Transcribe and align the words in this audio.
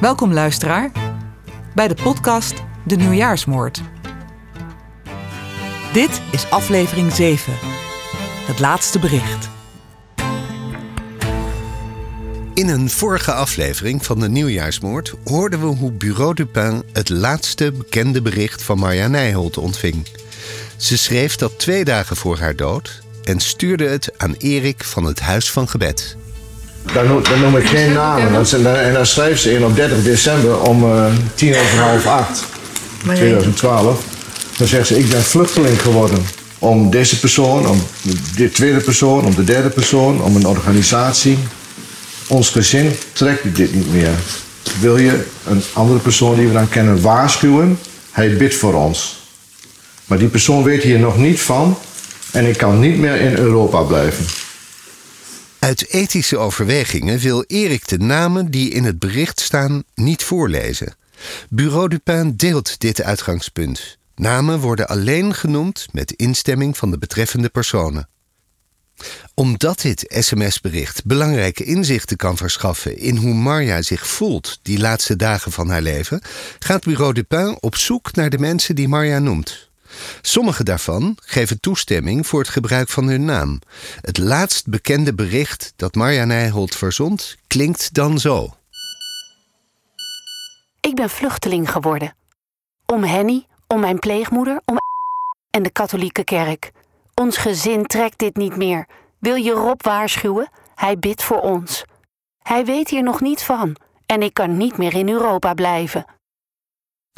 Welkom 0.00 0.32
luisteraar 0.32 0.90
bij 1.74 1.88
de 1.88 1.94
podcast 2.02 2.54
De 2.84 2.96
Nieuwjaarsmoord. 2.96 3.82
Dit 5.92 6.22
is 6.32 6.50
aflevering 6.50 7.12
7, 7.12 7.52
het 8.46 8.58
laatste 8.58 8.98
bericht. 8.98 9.48
In 12.54 12.68
een 12.68 12.90
vorige 12.90 13.32
aflevering 13.32 14.04
van 14.04 14.20
de 14.20 14.28
Nieuwjaarsmoord 14.28 15.14
hoorden 15.24 15.60
we 15.60 15.66
hoe 15.66 15.92
Bureau 15.92 16.34
Dupin 16.34 16.82
het 16.92 17.08
laatste 17.08 17.72
bekende 17.72 18.22
bericht 18.22 18.62
van 18.62 18.78
Marja 18.78 19.08
Nijholt 19.08 19.58
ontving. 19.58 20.06
Ze 20.76 20.98
schreef 20.98 21.36
dat 21.36 21.58
twee 21.58 21.84
dagen 21.84 22.16
voor 22.16 22.38
haar 22.38 22.56
dood 22.56 23.02
en 23.24 23.40
stuurde 23.40 23.88
het 23.88 24.18
aan 24.18 24.34
Erik 24.38 24.84
van 24.84 25.04
het 25.04 25.20
Huis 25.20 25.50
van 25.50 25.68
Gebed. 25.68 26.16
Dan 26.94 27.06
noem, 27.06 27.22
dan 27.22 27.40
noem 27.40 27.56
ik 27.56 27.66
geen 27.66 27.92
namen. 27.92 28.46
Ze- 28.46 28.68
En 28.68 28.92
dan 28.92 29.06
schrijft 29.06 29.42
ze 29.42 29.52
in 29.52 29.64
op 29.64 29.76
30 29.76 30.02
december 30.02 30.60
om 30.60 30.84
eh, 30.84 31.04
tien 31.34 31.56
over 31.56 31.78
half 31.78 32.06
acht, 32.06 32.44
2012. 33.16 34.00
Dan 34.56 34.66
zegt 34.66 34.86
ze, 34.86 34.98
ik 34.98 35.08
ben 35.08 35.22
vluchteling 35.22 35.80
geworden. 35.82 36.26
Om 36.58 36.90
deze 36.90 37.18
persoon, 37.20 37.68
om 37.68 37.82
de 38.36 38.50
tweede 38.50 38.80
persoon, 38.80 39.24
om 39.24 39.34
de 39.34 39.44
derde 39.44 39.68
persoon, 39.68 40.22
om 40.22 40.36
een 40.36 40.46
organisatie. 40.46 41.38
Ons 42.26 42.48
gezin 42.48 42.92
trekt 43.12 43.56
dit 43.56 43.74
niet 43.74 43.92
meer. 43.92 44.10
Wil 44.80 44.96
je 44.96 45.24
een 45.46 45.62
andere 45.72 45.98
persoon 45.98 46.36
die 46.36 46.46
we 46.46 46.52
dan 46.52 46.68
kennen 46.68 47.00
waarschuwen? 47.00 47.78
Hij 48.10 48.36
bidt 48.36 48.54
voor 48.54 48.74
ons. 48.74 49.16
Maar 50.06 50.18
die 50.18 50.28
persoon 50.28 50.62
weet 50.62 50.82
hier 50.82 50.98
nog 50.98 51.16
niet 51.18 51.40
van 51.40 51.78
en 52.30 52.46
ik 52.46 52.56
kan 52.56 52.80
niet 52.80 52.98
meer 52.98 53.20
in 53.20 53.36
Europa 53.36 53.80
blijven. 53.80 54.24
Uit 55.66 55.88
ethische 55.88 56.38
overwegingen 56.38 57.18
wil 57.18 57.44
Erik 57.46 57.88
de 57.88 57.98
namen 57.98 58.50
die 58.50 58.70
in 58.70 58.84
het 58.84 58.98
bericht 58.98 59.40
staan 59.40 59.82
niet 59.94 60.24
voorlezen. 60.24 60.96
Bureau 61.48 61.88
Dupin 61.88 62.36
deelt 62.36 62.80
dit 62.80 63.02
uitgangspunt. 63.02 63.98
Namen 64.14 64.60
worden 64.60 64.86
alleen 64.88 65.34
genoemd 65.34 65.86
met 65.92 66.12
instemming 66.12 66.76
van 66.76 66.90
de 66.90 66.98
betreffende 66.98 67.48
personen. 67.48 68.08
Omdat 69.34 69.80
dit 69.80 70.04
sms-bericht 70.08 71.04
belangrijke 71.04 71.64
inzichten 71.64 72.16
kan 72.16 72.36
verschaffen 72.36 72.98
in 72.98 73.16
hoe 73.16 73.34
Marja 73.34 73.82
zich 73.82 74.06
voelt 74.06 74.58
die 74.62 74.78
laatste 74.78 75.16
dagen 75.16 75.52
van 75.52 75.68
haar 75.68 75.82
leven, 75.82 76.20
gaat 76.58 76.84
Bureau 76.84 77.12
Dupin 77.12 77.56
op 77.60 77.76
zoek 77.76 78.14
naar 78.14 78.30
de 78.30 78.38
mensen 78.38 78.74
die 78.74 78.88
Marja 78.88 79.18
noemt. 79.18 79.65
Sommige 80.20 80.64
daarvan 80.64 81.16
geven 81.20 81.60
toestemming 81.60 82.26
voor 82.26 82.40
het 82.40 82.48
gebruik 82.48 82.88
van 82.88 83.08
hun 83.08 83.24
naam. 83.24 83.60
Het 84.00 84.18
laatst 84.18 84.68
bekende 84.68 85.14
bericht 85.14 85.72
dat 85.76 85.94
Marja 85.94 86.24
Nijholt 86.24 86.74
verzond 86.74 87.36
klinkt 87.46 87.94
dan 87.94 88.18
zo. 88.18 88.56
Ik 90.80 90.94
ben 90.94 91.10
vluchteling 91.10 91.70
geworden. 91.70 92.14
Om 92.86 93.04
Henny, 93.04 93.46
om 93.66 93.80
mijn 93.80 93.98
pleegmoeder, 93.98 94.60
om 94.64 94.76
en 95.56 95.62
de 95.62 95.70
katholieke 95.70 96.24
kerk. 96.24 96.72
Ons 97.14 97.36
gezin 97.36 97.86
trekt 97.86 98.18
dit 98.18 98.36
niet 98.36 98.56
meer. 98.56 98.86
Wil 99.18 99.34
je 99.34 99.52
Rob 99.52 99.82
waarschuwen? 99.82 100.50
Hij 100.74 100.98
bidt 100.98 101.22
voor 101.22 101.40
ons. 101.40 101.84
Hij 102.42 102.64
weet 102.64 102.90
hier 102.90 103.02
nog 103.02 103.20
niet 103.20 103.42
van 103.42 103.76
en 104.06 104.22
ik 104.22 104.34
kan 104.34 104.56
niet 104.56 104.76
meer 104.76 104.94
in 104.94 105.08
Europa 105.08 105.54
blijven. 105.54 106.04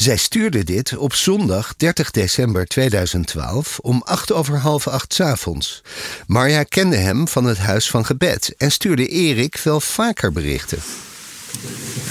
Zij 0.03 0.17
stuurde 0.17 0.65
dit 0.65 0.97
op 0.97 1.15
zondag 1.15 1.75
30 1.77 2.11
december 2.11 2.67
2012 2.67 3.79
om 3.83 4.03
acht 4.05 4.33
over 4.33 4.59
half 4.59 4.87
acht 4.87 5.15
's 5.15 5.21
avonds. 5.21 5.83
Marja 6.27 6.63
kende 6.63 6.97
hem 6.97 7.29
van 7.29 7.45
het 7.45 7.59
Huis 7.59 7.91
van 7.91 8.07
Gebed 8.07 8.55
en 8.57 8.73
stuurde 8.73 9.07
Erik 9.07 9.61
wel 9.65 9.81
vaker 9.81 10.33
berichten. 10.33 10.79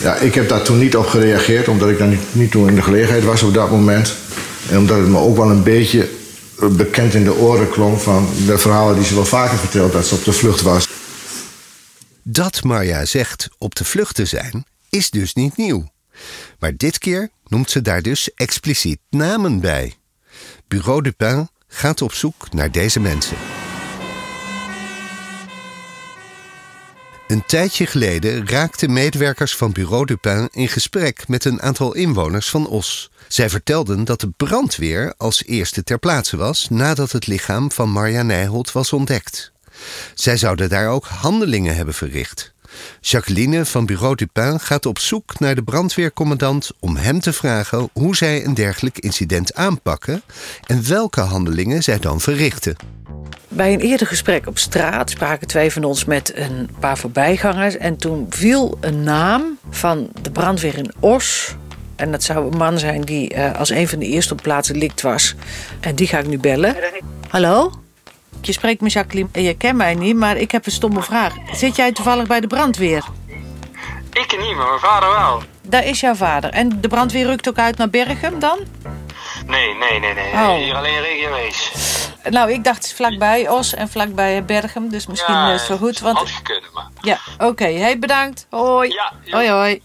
Ja, 0.02 0.16
ik 0.16 0.34
heb 0.34 0.50
daar 0.50 0.62
toen 0.62 0.80
niet 0.80 0.96
op 0.96 1.08
gereageerd, 1.08 1.68
omdat 1.68 1.90
ik 1.90 1.98
daar 1.98 2.08
niet, 2.08 2.22
niet 2.32 2.52
toe 2.52 2.68
in 2.68 2.76
de 2.76 2.82
gelegenheid 2.82 3.24
was 3.24 3.44
op 3.44 3.54
dat 3.54 3.72
moment. 3.72 4.14
En 4.70 4.78
omdat 4.78 4.98
het 4.98 5.08
me 5.08 5.18
ook 5.18 5.38
wel 5.38 5.50
een 5.50 5.64
beetje 5.64 6.10
eh, 6.60 6.68
bekend 6.68 7.14
in 7.14 7.24
de 7.24 7.36
oren 7.36 7.70
klonk 7.70 8.00
van 8.00 8.30
de 8.46 8.58
verhalen 8.58 8.96
die 8.96 9.06
ze 9.06 9.16
wel 9.16 9.26
vaker 9.26 9.58
verteld 9.58 9.92
dat 9.92 10.06
ze 10.06 10.16
op 10.16 10.24
de 10.24 10.34
vlucht 10.34 10.62
was. 10.62 10.88
Dat 12.24 12.64
Marja 12.64 13.06
zegt 13.06 13.50
op 13.58 13.76
de 13.76 13.86
vlucht 13.86 14.16
te 14.16 14.26
zijn, 14.26 14.66
is 14.90 15.10
dus 15.10 15.34
niet 15.34 15.58
nieuw. 15.58 15.86
Maar 16.60 16.78
dit 16.78 16.98
keer 16.98 17.30
noemt 17.48 17.72
ze 17.72 17.82
daar 17.82 18.02
dus 18.02 18.34
expliciet 18.34 19.00
namen 19.10 19.60
bij. 19.60 19.94
Bureau 20.68 21.02
Dupin 21.02 21.50
gaat 21.68 22.02
op 22.02 22.14
zoek 22.14 22.52
naar 22.52 22.72
deze 22.72 23.00
mensen. 23.00 23.38
Een 27.28 27.46
tijdje 27.46 27.86
geleden 27.86 28.48
raakten 28.50 28.94
medewerkers 28.94 29.56
van 29.56 29.72
Bureau 29.72 30.06
Dupin 30.06 30.50
in 30.52 30.68
gesprek 30.68 31.28
met 31.28 31.46
een 31.46 31.62
aantal 31.62 31.94
inwoners 31.94 32.50
van 32.50 32.68
Os. 32.68 33.12
Zij 33.28 33.50
vertelden 33.50 34.04
dat 34.06 34.20
de 34.20 34.30
brandweer 34.38 35.14
als 35.18 35.44
eerste 35.46 35.84
ter 35.84 36.00
plaatse 36.00 36.38
was 36.38 36.70
nadat 36.70 37.12
het 37.12 37.28
lichaam 37.28 37.72
van 37.72 37.90
Marja 37.90 38.22
Nijholt 38.22 38.72
was 38.72 38.94
ontdekt. 38.94 39.52
Zij 40.14 40.38
zouden 40.38 40.70
daar 40.70 40.90
ook 40.90 41.06
handelingen 41.06 41.76
hebben 41.76 41.94
verricht. 41.94 42.54
Jacqueline 43.02 43.66
van 43.66 43.86
Bureau 43.86 44.16
Dupin 44.16 44.60
gaat 44.60 44.86
op 44.86 45.00
zoek 45.00 45.40
naar 45.40 45.56
de 45.56 45.64
brandweercommandant 45.64 46.72
om 46.80 46.96
hem 46.96 47.20
te 47.20 47.34
vragen 47.34 47.90
hoe 47.94 48.16
zij 48.16 48.46
een 48.46 48.54
dergelijk 48.54 49.00
incident 49.00 49.56
aanpakken 49.56 50.22
en 50.66 50.88
welke 50.88 51.22
handelingen 51.22 51.84
zij 51.84 52.00
dan 52.00 52.22
verrichten. 52.22 52.76
Bij 53.48 53.74
een 53.74 53.80
eerder 53.80 54.08
gesprek 54.08 54.48
op 54.48 54.58
straat 54.58 55.10
spraken 55.10 55.48
twee 55.48 55.72
van 55.72 55.84
ons 55.84 56.06
met 56.06 56.32
een 56.36 56.70
paar 56.80 56.98
voorbijgangers. 56.98 57.78
En 57.78 57.98
toen 57.98 58.26
viel 58.30 58.78
een 58.82 59.04
naam 59.04 59.58
van 59.70 60.10
de 60.22 60.32
brandweer 60.32 60.78
in 60.78 60.92
Os. 61.00 61.56
En 61.96 62.12
dat 62.12 62.24
zou 62.24 62.52
een 62.52 62.58
man 62.58 62.80
zijn 62.80 63.02
die 63.02 63.34
eh, 63.34 63.60
als 63.60 63.70
een 63.70 63.88
van 63.88 64.00
de 64.00 64.06
eerste 64.06 64.34
op 64.34 64.42
plaats 64.42 64.70
likt 64.70 65.02
was. 65.02 65.36
En 65.80 65.96
die 65.96 66.08
ga 66.08 66.20
ik 66.20 66.28
nu 66.28 66.40
bellen. 66.40 66.76
Hallo? 67.30 67.72
Je 68.42 68.52
spreekt 68.52 68.82
met 68.82 68.92
Jacqueline. 68.92 69.30
En 69.32 69.44
je 69.44 69.58
kent 69.58 69.78
mij 69.78 69.96
niet, 69.96 70.16
maar 70.16 70.38
ik 70.38 70.52
heb 70.52 70.66
een 70.66 70.72
stomme 70.72 71.02
vraag. 71.02 71.34
Zit 71.52 71.76
jij 71.76 71.92
toevallig 71.92 72.28
bij 72.28 72.40
de 72.40 72.48
brandweer? 72.48 73.04
Ik 74.12 74.38
niet, 74.40 74.56
maar 74.56 74.68
mijn 74.68 74.80
vader 74.80 75.10
wel. 75.10 75.42
Daar 75.62 75.86
is 75.86 76.00
jouw 76.00 76.16
vader. 76.16 76.50
En 76.50 76.82
de 76.82 76.88
brandweer 76.88 77.26
rukt 77.26 77.50
ook 77.50 77.58
uit 77.58 77.78
naar 77.78 77.90
Bergen 77.90 78.40
dan? 78.40 78.60
Nee, 79.46 79.74
nee, 79.74 80.00
nee, 80.00 80.14
nee. 80.14 80.32
Oh. 80.32 80.56
Hier 80.56 80.76
alleen 80.76 81.02
regio 81.02 81.32
Wees. 81.32 81.72
Nou, 82.30 82.52
ik 82.52 82.64
dacht 82.64 82.94
vlakbij 82.94 83.50
Os 83.50 83.74
en 83.74 83.90
vlakbij 83.90 84.46
Bergen. 84.46 84.90
Dus 84.90 85.08
misschien 85.08 85.34
Ja, 85.34 85.54
is 85.54 85.60
het 85.60 85.70
wel 85.70 85.78
goed. 85.78 86.00
Want 86.00 86.18
Had 86.18 86.30
gekund, 86.30 86.74
maar. 86.74 86.88
Ja, 87.02 87.20
oké. 87.38 87.68
Hey, 87.68 88.00
bedankt. 88.00 88.48
Hoi. 88.50 88.90
Ja, 88.90 89.14
hoi, 89.32 89.50
hoi. 89.50 89.82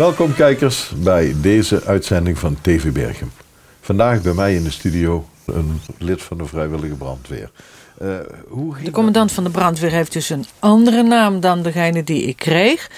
Welkom 0.00 0.34
kijkers 0.34 0.92
bij 0.96 1.34
deze 1.36 1.84
uitzending 1.84 2.38
van 2.38 2.60
TV 2.60 2.92
Bergen. 2.92 3.32
Vandaag 3.80 4.22
bij 4.22 4.32
mij 4.32 4.54
in 4.54 4.62
de 4.62 4.70
studio 4.70 5.28
een 5.46 5.80
lid 5.98 6.22
van 6.22 6.38
de 6.38 6.44
vrijwillige 6.44 6.94
brandweer. 6.94 7.50
Eh, 7.98 8.16
hoe 8.48 8.74
ging 8.74 8.86
De 8.86 8.92
commandant 8.92 9.32
van 9.32 9.44
de 9.44 9.50
brandweer 9.50 9.90
heeft 9.90 10.12
dus 10.12 10.30
een 10.30 10.44
andere 10.58 11.02
naam 11.02 11.40
dan 11.40 11.62
degene 11.62 12.04
die 12.04 12.22
ik 12.22 12.36
kreeg. 12.36 12.90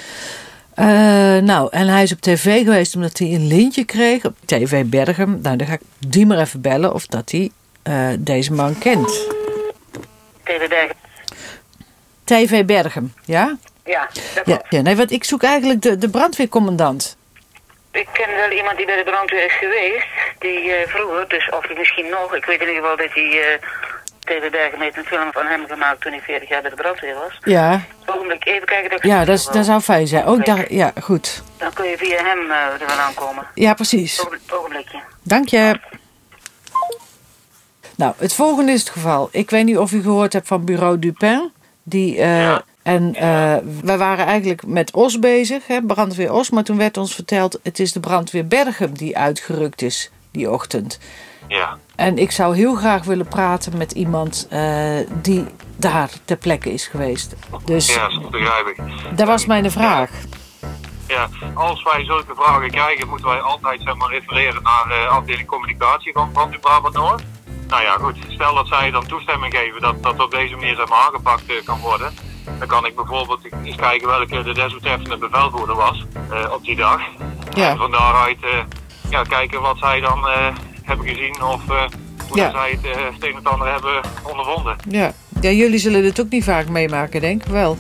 Eh, 0.75 0.87
nou, 1.39 1.69
en 1.71 1.89
hij 1.89 2.03
is 2.03 2.13
op 2.13 2.21
tv 2.21 2.65
geweest 2.65 2.95
omdat 2.95 3.19
hij 3.19 3.35
een 3.35 3.47
lintje 3.47 3.85
kreeg 3.85 4.25
op 4.25 4.37
TV 4.45 4.85
Bergen. 4.85 5.41
Nou, 5.43 5.57
dan 5.57 5.67
ga 5.67 5.73
ik 5.73 5.83
die 6.09 6.27
maar 6.27 6.39
even 6.39 6.61
bellen 6.61 6.95
of 6.95 7.07
dat 7.07 7.31
hij 7.31 7.51
eh, 7.83 8.09
deze 8.19 8.53
man 8.53 8.79
kent. 8.79 9.27
TV 10.43 10.69
Bergen. 10.69 10.97
TV 12.25 12.65
Bergen, 12.65 13.15
ja? 13.25 13.57
Ja, 13.85 14.09
dat 14.45 14.63
Ja, 14.69 14.81
nee, 14.81 14.97
want 14.97 15.11
ik 15.11 15.25
zoek 15.25 15.43
eigenlijk 15.43 15.83
de, 15.83 15.99
de 15.99 16.09
brandweercommandant. 16.11 17.17
Ik 17.91 18.09
ken 18.13 18.37
wel 18.37 18.51
iemand 18.51 18.77
die 18.77 18.87
bij 18.87 18.97
de 18.97 19.11
brandweer 19.11 19.45
is 19.45 19.57
geweest. 19.59 20.07
Die 20.39 20.73
eh, 20.73 20.89
vroeger, 20.89 21.29
dus 21.29 21.51
of 21.51 21.65
misschien 21.79 22.09
nog, 22.11 22.35
ik 22.35 22.45
weet 22.45 22.61
in 22.61 22.69
ieder 22.69 22.83
geval 22.83 22.97
dat 22.97 23.13
hij 23.15 23.41
eh 23.53 23.59
TV 24.21 24.51
Bergen 24.51 24.81
heeft 24.81 24.97
een 24.97 25.05
film 25.05 25.33
van 25.33 25.47
hem 25.47 25.67
gemaakt 25.67 26.01
toen 26.01 26.13
hij 26.13 26.21
40 26.21 26.49
jaar 26.49 26.61
bij 26.63 26.71
de 26.71 26.77
brandweer 26.77 27.15
was. 27.15 27.39
Ja, 27.45 27.81
Ogenblik, 28.07 28.47
even 28.47 28.67
kijken 28.67 28.91
dat 28.91 28.99
ik 28.99 29.05
ja 29.05 29.25
dat, 29.25 29.39
is- 29.39 29.45
wel- 29.45 29.55
dat 29.55 29.65
zou 29.65 29.81
fijn 29.81 30.07
zijn. 30.07 30.25
Ook 30.25 30.29
Ogenblik. 30.29 30.57
daar, 30.57 30.73
ja, 30.73 30.93
goed. 31.03 31.43
Dan 31.57 31.73
kun 31.73 31.85
je 31.89 31.97
via 31.97 32.23
hem 32.25 32.51
eh 32.51 32.57
er 32.81 32.89
vandaan 32.89 33.15
komen. 33.15 33.47
Ja, 33.55 33.75
precies. 33.75 34.27
Ogen- 34.27 34.41
Ogenblikje. 34.51 34.99
Dank 35.23 35.49
je. 35.49 35.81
Nou, 37.97 38.15
het 38.19 38.35
volgende 38.35 38.73
is 38.73 38.81
het 38.81 38.91
geval. 38.91 39.29
Ik 39.33 39.51
weet 39.51 39.65
niet 39.65 39.79
of 39.79 39.93
u 39.93 40.03
gehoord 40.03 40.33
hebt 40.33 40.47
van 40.47 40.65
Bureau 40.65 40.99
Dupin. 40.99 41.53
Die, 41.83 42.19
eh, 42.19 42.41
Ja. 42.41 42.63
En 42.83 43.15
eh 43.15 43.57
wij 43.83 43.99
waren 43.99 44.27
eigenlijk 44.27 44.67
met 44.67 44.93
Os 44.95 45.19
bezig, 45.19 45.67
hè, 45.67 45.83
brandweer 45.83 46.33
Os. 46.33 46.51
Maar 46.51 46.65
toen 46.65 46.77
werd 46.77 46.97
ons 46.97 47.15
verteld, 47.15 47.59
het 47.63 47.79
is 47.79 47.93
de 47.93 48.01
brandweer 48.01 48.47
Bergen 48.47 48.95
die 48.95 49.17
uitgerukt 49.19 49.83
is 49.83 50.11
die 50.31 50.51
ochtend. 50.51 50.99
Ja. 51.49 51.79
En 51.97 52.19
ik 52.19 52.31
zou 52.31 52.57
heel 52.57 52.75
graag 52.75 53.05
willen 53.05 53.29
praten 53.29 53.77
met 53.77 53.93
iemand 53.93 54.47
eh, 54.51 54.97
die 55.23 55.45
daar 55.77 56.11
ter 56.25 56.37
plekke 56.37 56.73
is 56.73 56.87
geweest. 56.87 57.35
Dus 57.65 57.95
Ja, 57.95 58.09
dat 58.09 58.31
begrijp 58.31 58.67
ik. 58.67 58.77
dat 59.17 59.27
was 59.27 59.47
mijn 59.47 59.71
vraag. 59.71 60.11
Ja, 61.09 61.29
als 61.55 61.83
wij 61.83 62.05
zulke 62.05 62.35
vragen 62.35 62.71
krijgen, 62.71 63.09
moeten 63.09 63.27
wij 63.27 63.41
altijd 63.41 63.81
zeg 63.85 63.95
maar, 63.95 64.11
refereren 64.11 64.63
naar 64.63 64.85
de 64.89 65.07
afdeling 65.09 65.49
communicatie 65.49 66.13
van 66.13 66.33
Brandweer 66.33 66.61
Brabant 66.61 66.95
Noord. 66.95 67.23
nou 67.69 67.83
ja, 67.83 67.93
goed. 67.93 68.17
Stel 68.29 68.55
dat 68.55 68.67
zij 68.67 68.91
dan 68.91 69.07
toestemming 69.07 69.55
geven 69.55 69.81
dat 69.81 70.03
dat 70.03 70.21
op 70.23 70.31
deze 70.31 70.55
manier 70.55 70.75
zeg 70.77 70.89
maar, 70.89 70.99
aangepakt 70.99 71.47
eh, 71.47 71.65
kan 71.65 71.81
worden. 71.81 72.13
Dan 72.59 72.69
kan 72.69 72.87
ik 72.87 72.97
bijvoorbeeld 72.97 73.41
eens 73.65 73.77
kijken 73.77 74.09
welke 74.09 74.43
de 74.43 74.55
desbetreffende 74.55 75.17
bevelvoerder 75.17 75.77
was 75.77 76.05
eh, 76.31 76.53
op 76.53 76.65
die 76.65 76.77
dag. 76.77 77.01
Ja. 77.55 77.71
En 77.71 77.77
van 77.77 77.91
daaruit 77.91 78.43
eh, 78.43 78.59
ja, 79.11 79.23
kijken 79.23 79.61
wat 79.61 79.79
zij 79.79 80.01
dan 80.01 80.29
eh, 80.29 80.47
hebben 80.83 81.09
gezien 81.09 81.43
of 81.43 81.61
hoe 82.29 82.37
Ja. 82.37 82.51
zij 82.51 82.71
het, 82.71 82.97
het 83.15 83.25
een 83.25 83.39
of 83.39 83.47
ander 83.47 83.73
hebben 83.73 84.01
ondervonden. 84.23 84.77
Ja. 84.89 85.13
ja, 85.41 85.51
jullie 85.51 85.79
zullen 85.79 86.03
dit 86.03 86.21
ook 86.21 86.31
niet 86.31 86.45
vaak 86.45 86.69
meemaken, 86.69 87.21
denk 87.21 87.45
ik 87.45 87.51
wel. 87.51 87.77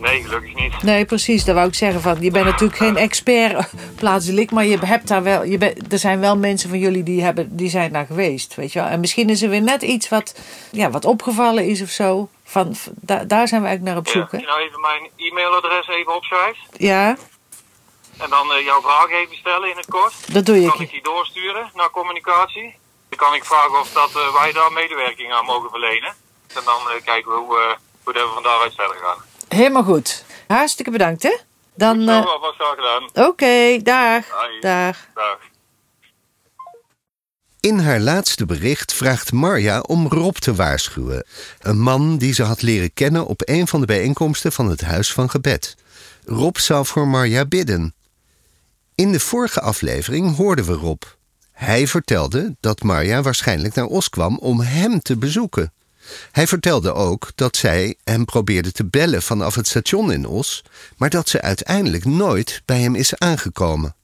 Nee, 0.00 0.22
gelukkig 0.22 0.54
niet. 0.54 0.82
Nee, 0.82 1.04
precies. 1.04 1.44
Dat 1.44 1.54
wou 1.54 1.68
ik 1.68 1.74
zeggen. 1.74 2.00
Van, 2.00 2.16
je 2.20 2.30
bent 2.30 2.44
natuurlijk 2.44 2.78
geen 2.78 2.96
expert 2.96 3.70
plaatselijk, 4.00 4.50
maar 4.50 4.64
je 4.64 4.78
hebt 4.78 5.08
daar 5.08 5.22
wel, 5.22 5.44
je 5.44 5.58
bent, 5.58 5.92
er 5.92 5.98
zijn 5.98 6.20
wel 6.20 6.36
mensen 6.36 6.68
van 6.68 6.78
jullie 6.78 7.02
die, 7.02 7.22
hebben, 7.22 7.56
die 7.56 7.68
zijn 7.70 7.92
daar 7.92 8.06
geweest. 8.06 8.54
Weet 8.54 8.72
je 8.72 8.78
wel. 8.78 8.88
En 8.88 9.00
misschien 9.00 9.30
is 9.30 9.42
er 9.42 9.48
weer 9.48 9.62
net 9.62 9.82
iets 9.82 10.08
wat, 10.08 10.40
ja, 10.70 10.90
wat 10.90 11.04
opgevallen 11.04 11.66
is 11.66 11.82
of 11.82 11.88
zo. 11.88 12.28
Van, 12.52 12.74
da- 13.10 13.24
daar 13.24 13.48
zijn 13.48 13.60
we 13.62 13.66
eigenlijk 13.68 13.82
naar 13.82 13.96
op 13.96 14.06
Ja, 14.06 14.12
zoek. 14.12 14.22
als 14.22 14.30
Hè? 14.32 14.38
je 14.38 14.46
nou 14.46 14.60
even 14.60 14.80
mijn 14.80 15.10
e-mailadres 15.16 15.88
even 15.88 16.14
opschrijft 16.14 16.58
Ja, 16.76 17.16
en 18.18 18.30
dan 18.30 18.52
eh, 18.52 18.64
jouw 18.64 18.80
vraag 18.80 19.10
even 19.10 19.36
stellen 19.36 19.70
in 19.70 19.76
het 19.76 19.86
kort. 19.88 20.32
dat 20.34 20.46
doe 20.46 20.60
Dan 20.60 20.68
kan 20.68 20.78
je. 20.78 20.84
ik 20.84 20.90
die 20.90 21.02
doorsturen 21.02 21.70
naar 21.74 21.90
communicatie. 21.90 22.76
Dan 23.08 23.18
kan 23.18 23.34
ik 23.34 23.44
vragen 23.44 23.78
of 23.80 23.92
dat, 23.92 24.10
eh, 24.16 24.32
wij 24.40 24.52
daar 24.52 24.72
medewerking 24.72 25.32
aan 25.32 25.44
mogen 25.44 25.70
verlenen. 25.70 26.14
En 26.54 26.62
dan 26.64 26.80
eh, 26.90 27.04
kijken 27.04 27.30
we 27.32 27.38
hoe, 27.38 27.76
hoe 28.04 28.12
dat 28.12 28.22
we 28.28 28.34
van 28.34 28.42
daaruit 28.42 28.74
verder 28.74 28.96
gaan. 28.96 29.18
Helemaal 29.48 29.82
goed. 29.82 30.24
Hartstikke 30.48 30.90
bedankt, 30.90 31.22
hè? 31.22 31.36
Dan, 31.74 32.02
Zo, 32.04 32.10
alvast 32.20 32.56
gedaan. 32.74 33.28
oké, 33.28 33.78
dag. 33.82 34.24
Hoi. 34.30 34.60
Dag. 34.60 34.96
Dag. 35.14 35.38
In 37.62 37.78
haar 37.78 38.00
laatste 38.00 38.46
bericht 38.46 38.92
vraagt 38.92 39.32
Marja 39.32 39.80
om 39.80 40.06
Rob 40.06 40.36
te 40.36 40.54
waarschuwen. 40.54 41.26
Een 41.60 41.80
man 41.80 42.18
die 42.18 42.34
ze 42.34 42.42
had 42.42 42.62
leren 42.62 42.92
kennen 42.92 43.26
op 43.26 43.42
een 43.44 43.68
van 43.68 43.80
de 43.80 43.86
bijeenkomsten 43.86 44.52
van 44.52 44.70
het 44.70 44.80
Huis 44.80 45.12
van 45.12 45.30
Gebed. 45.30 45.76
Rob 46.24 46.56
zou 46.56 46.86
voor 46.86 47.08
Marja 47.08 47.44
bidden. 47.44 47.94
In 48.94 49.12
de 49.12 49.20
vorige 49.20 49.60
aflevering 49.60 50.36
hoorden 50.36 50.64
we 50.64 50.72
Rob. 50.72 51.02
Hij 51.52 51.86
vertelde 51.86 52.56
dat 52.60 52.82
Marja 52.82 53.22
waarschijnlijk 53.22 53.74
naar 53.74 53.86
Os 53.86 54.08
kwam 54.08 54.38
om 54.38 54.60
hem 54.60 55.00
te 55.00 55.16
bezoeken. 55.16 55.72
Hij 56.32 56.46
vertelde 56.46 56.92
ook 56.92 57.32
dat 57.34 57.56
zij 57.56 57.96
hem 58.04 58.24
probeerde 58.24 58.72
te 58.72 58.84
bellen 58.84 59.22
vanaf 59.22 59.54
het 59.54 59.68
station 59.68 60.12
in 60.12 60.26
Os, 60.26 60.64
maar 60.96 61.10
dat 61.10 61.28
ze 61.28 61.40
uiteindelijk 61.40 62.04
nooit 62.04 62.62
bij 62.64 62.80
hem 62.80 62.94
is 62.94 63.18
aangekomen. 63.18 63.94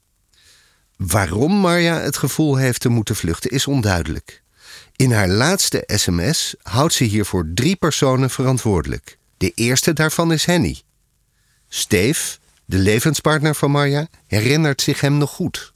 Waarom 0.98 1.52
Marja 1.52 2.00
het 2.00 2.16
gevoel 2.16 2.56
heeft 2.56 2.80
te 2.80 2.88
moeten 2.88 3.16
vluchten 3.16 3.50
is 3.50 3.66
onduidelijk. 3.66 4.42
In 4.96 5.12
haar 5.12 5.28
laatste 5.28 5.82
sms 5.86 6.54
houdt 6.62 6.94
ze 6.94 7.04
hiervoor 7.04 7.50
drie 7.54 7.76
personen 7.76 8.30
verantwoordelijk. 8.30 9.18
De 9.36 9.52
eerste 9.54 9.92
daarvan 9.92 10.32
is 10.32 10.44
Henny. 10.44 10.80
Steef, 11.68 12.38
de 12.64 12.78
levenspartner 12.78 13.54
van 13.54 13.70
Marja, 13.70 14.06
herinnert 14.26 14.82
zich 14.82 15.00
hem 15.00 15.18
nog 15.18 15.30
goed. 15.30 15.72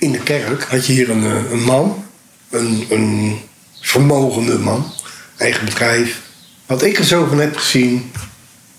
in 0.00 0.12
de 0.12 0.22
kerk 0.22 0.62
had 0.62 0.86
je 0.86 0.92
hier 0.92 1.10
een, 1.10 1.24
eh, 1.24 1.50
een 1.50 1.62
man, 1.62 2.04
een, 2.50 2.86
een 2.90 3.38
vermogende 3.80 4.58
man, 4.58 4.92
eigen 5.36 5.64
bedrijf. 5.64 6.20
Wat 6.66 6.82
ik 6.82 6.98
er 6.98 7.04
zo 7.04 7.26
van 7.26 7.38
heb 7.38 7.56
gezien, 7.56 8.12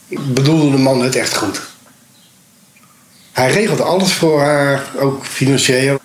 bedoelde 0.07 0.71
de 0.71 0.81
man 0.81 1.01
het 1.01 1.15
echt 1.15 1.37
goed. 1.37 1.61
Hij 3.41 3.51
regelde 3.51 3.83
alles 3.83 4.13
voor 4.13 4.41
haar, 4.41 4.91
ook 4.99 5.25
financieel. 5.25 5.99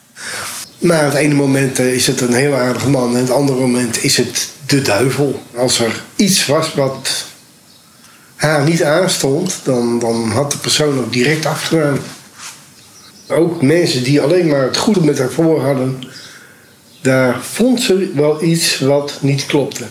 Maar 0.79 1.05
het 1.05 1.15
ene 1.15 1.35
moment 1.35 1.79
eh, 1.79 1.93
is 1.93 2.07
het 2.07 2.21
een 2.21 2.35
heel 2.35 2.55
aardige 2.55 2.91
man 2.91 3.15
en 3.15 3.21
het 3.21 3.31
andere 3.31 3.59
moment 3.59 4.03
is 4.03 4.17
het 4.17 4.49
de 4.67 4.83
duivel. 4.83 5.43
Als 5.57 5.79
er 5.79 6.03
iets 6.15 6.47
was 6.47 6.75
wat 6.75 7.25
haar 8.37 8.65
niet 8.65 8.83
aanstond, 8.85 9.61
dan, 9.63 9.99
dan 9.99 10.31
had 10.31 10.53
de 10.53 10.59
persoon 10.59 10.99
ook 10.99 11.13
direct 11.13 11.47
afgedaan. 11.47 11.99
Ook 13.29 13.63
mensen 13.63 14.05
die 14.05 14.21
alleen 14.21 14.47
maar 14.47 14.63
het 14.63 14.77
goede 14.77 15.05
met 15.05 15.19
haar 15.19 15.31
voor 15.31 15.65
hadden, 15.65 16.03
daar 17.03 17.43
vond 17.43 17.83
ze 17.83 18.11
wel 18.15 18.43
iets 18.43 18.79
wat 18.79 19.19
niet 19.21 19.47
klopte. 19.47 19.85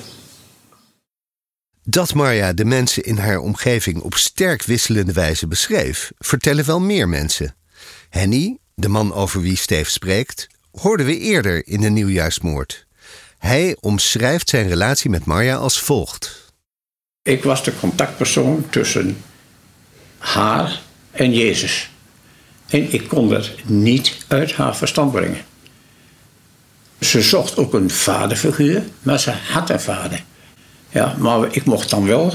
Dat 1.88 2.14
Marja 2.14 2.54
de 2.54 2.66
mensen 2.66 3.04
in 3.04 3.18
haar 3.18 3.38
omgeving 3.38 4.02
op 4.02 4.16
sterk 4.16 4.64
wisselende 4.64 5.14
wijze 5.14 5.48
beschreef, 5.48 6.12
vertellen 6.18 6.66
wel 6.66 6.80
meer 6.80 7.10
mensen. 7.10 7.56
Henny, 8.10 8.58
de 8.76 8.88
man 8.88 9.14
over 9.14 9.42
wie 9.42 9.58
Steef 9.58 9.90
spreekt, 9.90 10.48
hoorden 10.72 11.06
we 11.06 11.18
eerder 11.18 11.68
in 11.68 11.82
de 11.82 11.90
nieuwjaarsmoord. 11.90 12.86
Hij 13.38 13.78
omschrijft 13.80 14.50
zijn 14.50 14.68
relatie 14.68 15.10
met 15.10 15.26
Marja 15.26 15.56
als 15.56 15.80
volgt. 15.80 16.54
Ik 17.24 17.44
was 17.44 17.64
de 17.64 17.80
contactpersoon 17.80 18.66
tussen 18.70 19.18
haar 20.18 20.82
en 21.12 21.34
Jezus. 21.34 21.90
En 22.68 22.94
ik 22.94 23.08
kon 23.08 23.30
dat 23.30 23.52
niet 23.66 24.26
uit 24.28 24.54
haar 24.54 24.76
verstand 24.76 25.12
brengen. 25.12 25.46
Ze 27.00 27.22
zocht 27.22 27.58
ook 27.58 27.74
een 27.74 27.90
vaderfiguur, 27.90 28.84
maar 29.02 29.20
ze 29.20 29.32
had 29.32 29.70
een 29.70 29.82
vader. 29.82 30.24
Ja, 30.96 31.16
maar 31.18 31.48
ik 31.52 31.66
mocht 31.66 31.90
dan 31.90 32.06
wel 32.06 32.34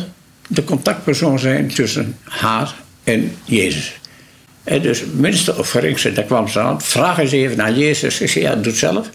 de 0.48 0.64
contactpersoon 0.64 1.38
zijn 1.38 1.68
tussen 1.68 2.18
haar 2.22 2.74
en 3.04 3.36
Jezus. 3.44 4.00
En 4.64 4.82
dus 4.82 5.04
minste 5.04 5.56
of 5.56 5.70
geringste, 5.70 6.12
daar 6.12 6.24
kwam 6.24 6.48
ze 6.48 6.60
aan. 6.60 6.80
Vraag 6.80 7.18
eens 7.18 7.32
even 7.32 7.56
naar 7.56 7.72
Jezus. 7.72 8.20
Ik 8.20 8.28
zei, 8.28 8.44
ja, 8.44 8.54
doe 8.54 8.64
het 8.64 8.76
zelf. 8.76 9.10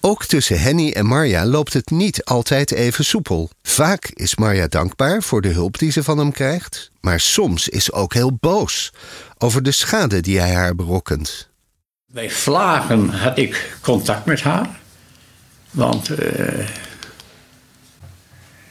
Ook 0.00 0.24
tussen 0.24 0.60
Henny 0.60 0.90
en 0.90 1.06
Marja 1.06 1.46
loopt 1.46 1.72
het 1.72 1.90
niet 1.90 2.24
altijd 2.24 2.72
even 2.72 3.04
soepel. 3.04 3.50
Vaak 3.62 4.10
is 4.14 4.36
Marja 4.36 4.66
dankbaar 4.66 5.22
voor 5.22 5.40
de 5.40 5.48
hulp 5.48 5.78
die 5.78 5.92
ze 5.92 6.02
van 6.02 6.18
hem 6.18 6.32
krijgt, 6.32 6.90
maar 7.00 7.20
soms 7.20 7.68
is 7.68 7.84
ze 7.84 7.92
ook 7.92 8.14
heel 8.14 8.36
boos 8.40 8.92
over 9.38 9.62
de 9.62 9.72
schade 9.72 10.20
die 10.20 10.40
hij 10.40 10.54
haar 10.54 10.74
berokkent. 10.74 11.48
Bij 12.06 12.30
vlagen 12.30 13.08
had 13.08 13.38
ik 13.38 13.76
contact 13.80 14.24
met 14.24 14.40
haar. 14.40 14.68
Want 15.70 16.10
eh, 16.10 16.66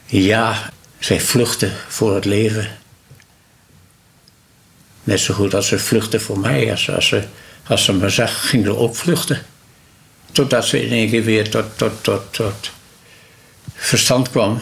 ja, 0.05 0.69
zij 0.99 1.21
vluchtte 1.21 1.71
voor 1.87 2.15
het 2.15 2.25
leven. 2.25 2.67
Net 5.03 5.19
zo 5.19 5.33
goed 5.33 5.53
als 5.53 5.67
ze 5.67 5.79
vluchtte 5.79 6.19
voor 6.19 6.39
mij. 6.39 6.71
Als, 6.71 7.07
ze, 7.07 7.23
als 7.67 7.83
ze 7.83 7.93
me 7.93 8.09
zag, 8.09 8.49
ging 8.49 8.65
ze 8.65 8.77
ook 8.77 8.95
vluchten. 8.95 9.41
Totdat 10.31 10.65
ze 10.65 10.85
in 10.85 10.91
één 10.91 11.09
keer 11.09 11.23
weer 11.23 11.49
tot, 11.49 11.65
tot, 11.75 12.03
tot, 12.03 12.33
tot 12.33 12.71
verstand 13.73 14.29
kwam. 14.29 14.59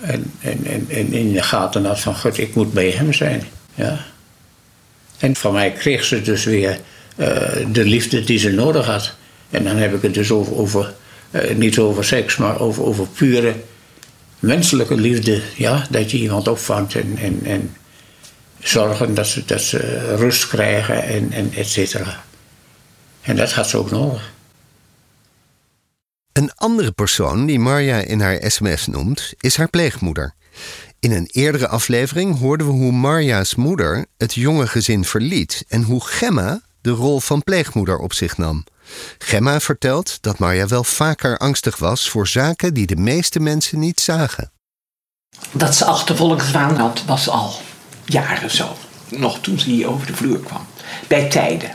En, 0.00 0.32
en, 0.40 0.64
en, 0.64 0.86
en 0.88 1.12
in 1.12 1.32
de 1.32 1.42
gaten 1.42 1.84
had 1.84 2.00
van, 2.00 2.16
god, 2.16 2.38
ik 2.38 2.54
moet 2.54 2.72
bij 2.72 2.90
hem 2.90 3.12
zijn. 3.12 3.48
Ja. 3.74 4.04
En 5.18 5.36
van 5.36 5.52
mij 5.52 5.72
kreeg 5.72 6.04
ze 6.04 6.22
dus 6.22 6.44
weer 6.44 6.80
eh, 7.16 7.56
de 7.72 7.84
liefde 7.84 8.24
die 8.24 8.38
ze 8.38 8.50
nodig 8.50 8.86
had. 8.86 9.14
En 9.50 9.64
dan 9.64 9.76
heb 9.76 9.94
ik 9.94 10.02
het 10.02 10.14
dus 10.14 10.30
over, 10.30 10.56
over 10.56 10.94
eh, 11.30 11.56
niet 11.56 11.78
over 11.78 12.04
seks, 12.04 12.36
maar 12.36 12.60
over, 12.60 12.84
over 12.84 13.06
pure 13.06 13.54
menselijke 14.42 14.94
liefde. 14.94 15.42
Ja, 15.56 15.86
dat 15.90 16.10
je 16.10 16.18
iemand 16.18 16.48
opvangt 16.48 16.94
en, 16.94 17.16
en, 17.16 17.40
en 17.44 17.76
zorgen 18.58 19.14
dat 19.14 19.26
ze, 19.26 19.44
dat 19.44 19.60
ze 19.60 20.14
rust 20.16 20.48
krijgen 20.48 21.02
en, 21.02 21.32
en 21.32 21.52
et 21.54 21.68
cetera. 21.68 22.24
En 23.20 23.36
dat 23.36 23.52
had 23.52 23.68
ze 23.68 23.76
ook 23.76 23.90
nodig. 23.90 24.32
Een 26.32 26.52
andere 26.54 26.92
persoon 26.92 27.46
die 27.46 27.58
Marja 27.58 27.98
in 27.98 28.20
haar 28.20 28.50
sms 28.50 28.86
noemt, 28.86 29.32
is 29.38 29.56
haar 29.56 29.68
pleegmoeder. 29.68 30.34
In 31.00 31.12
een 31.12 31.28
eerdere 31.32 31.68
aflevering 31.68 32.38
hoorden 32.38 32.66
we 32.66 32.72
hoe 32.72 32.92
Marja's 32.92 33.54
moeder 33.54 34.06
het 34.16 34.34
jonge 34.34 34.66
gezin 34.66 35.04
verliet 35.04 35.64
en 35.68 35.82
hoe 35.82 36.04
Gemma 36.04 36.60
de 36.82 36.90
rol 36.90 37.20
van 37.20 37.42
pleegmoeder 37.42 37.98
op 37.98 38.12
zich 38.12 38.36
nam. 38.36 38.64
Gemma 39.18 39.60
vertelt 39.60 40.18
dat 40.20 40.38
Marja 40.38 40.66
wel 40.66 40.84
vaker 40.84 41.38
angstig 41.38 41.76
was 41.76 42.10
voor 42.10 42.28
zaken 42.28 42.74
die 42.74 42.86
de 42.86 42.96
meeste 42.96 43.40
mensen 43.40 43.78
niet 43.78 44.00
zagen. 44.00 44.52
Dat 45.52 45.74
ze 45.74 45.84
achtervolgingswaan 45.84 46.76
had, 46.76 47.02
was 47.06 47.28
al 47.28 47.54
jaren 48.04 48.50
zo. 48.50 48.76
Nog 49.08 49.40
toen 49.40 49.58
ze 49.58 49.70
hier 49.70 49.88
over 49.88 50.06
de 50.06 50.14
vloer 50.14 50.38
kwam. 50.38 50.66
Bij 51.08 51.28
tijden. 51.28 51.70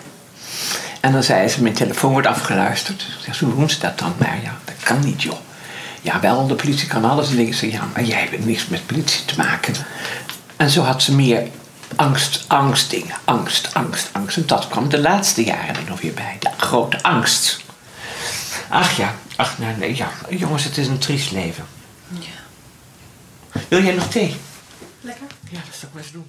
En 1.01 1.11
dan 1.11 1.23
zei 1.23 1.47
ze, 1.47 1.61
mijn 1.61 1.73
telefoon 1.73 2.11
wordt 2.11 2.27
afgeluisterd. 2.27 3.05
Hoe 3.39 3.55
doen 3.55 3.69
ze 3.69 3.79
dat 3.79 3.99
dan? 3.99 4.13
Nou 4.17 4.41
ja, 4.43 4.57
dat 4.65 4.83
kan 4.83 4.99
niet 4.99 5.21
joh. 5.21 5.37
Ja, 6.01 6.19
wel, 6.19 6.47
de 6.47 6.55
politie 6.55 6.87
kan 6.87 7.05
alles. 7.05 7.29
En 7.29 7.39
ik 7.39 7.53
zeg, 7.53 7.71
ja, 7.71 7.87
maar 7.93 8.03
jij 8.03 8.27
hebt 8.29 8.45
niks 8.45 8.67
met 8.67 8.85
politie 8.85 9.25
te 9.25 9.33
maken. 9.37 9.73
En 10.55 10.69
zo 10.69 10.81
had 10.81 11.01
ze 11.01 11.15
meer 11.15 11.47
angst, 11.97 12.45
angstdingen. 12.47 13.15
Angst, 13.23 13.73
angst, 13.73 14.09
angst. 14.11 14.37
En 14.37 14.45
dat 14.45 14.67
kwam 14.67 14.89
de 14.89 14.99
laatste 14.99 15.43
jaren 15.43 15.75
er 15.75 15.83
nog 15.87 16.01
weer 16.01 16.13
bij. 16.13 16.37
De 16.39 16.49
grote 16.57 17.03
angst. 17.03 17.59
Ach 18.69 18.97
ja, 18.97 19.15
ach 19.35 19.57
nee, 19.57 19.75
nee, 19.75 19.95
ja. 19.95 20.11
Jongens, 20.29 20.63
het 20.63 20.77
is 20.77 20.87
een 20.87 20.97
triest 20.97 21.31
leven. 21.31 21.65
Wil 23.67 23.83
jij 23.83 23.95
nog 23.95 24.09
thee? 24.09 24.35
Lekker. 25.01 25.27
Ja, 25.49 25.59
dat 25.65 25.75
zal 25.75 25.87
ik 25.87 25.93
maar 25.93 26.03
eens 26.03 26.11
doen. 26.11 26.25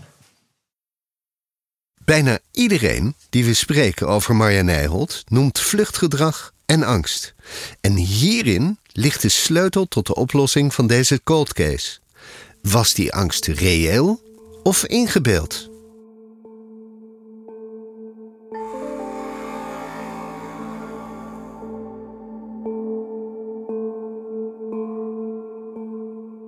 Bijna 2.04 2.38
iedereen 2.52 3.14
die 3.30 3.44
we 3.44 3.54
spreken 3.54 4.08
over 4.08 4.36
Marja 4.36 4.62
Nijholt 4.62 5.24
noemt 5.26 5.60
vluchtgedrag 5.60 6.52
en 6.66 6.82
angst. 6.82 7.34
En 7.80 7.96
hierin 7.96 8.78
ligt 8.92 9.22
de 9.22 9.28
sleutel 9.28 9.88
tot 9.88 10.06
de 10.06 10.14
oplossing 10.14 10.74
van 10.74 10.86
deze 10.86 11.20
cold 11.24 11.52
case. 11.52 11.98
Was 12.62 12.94
die 12.94 13.12
angst 13.12 13.46
reëel 13.46 14.27
of 14.68 14.84
ingebeeld? 14.84 15.70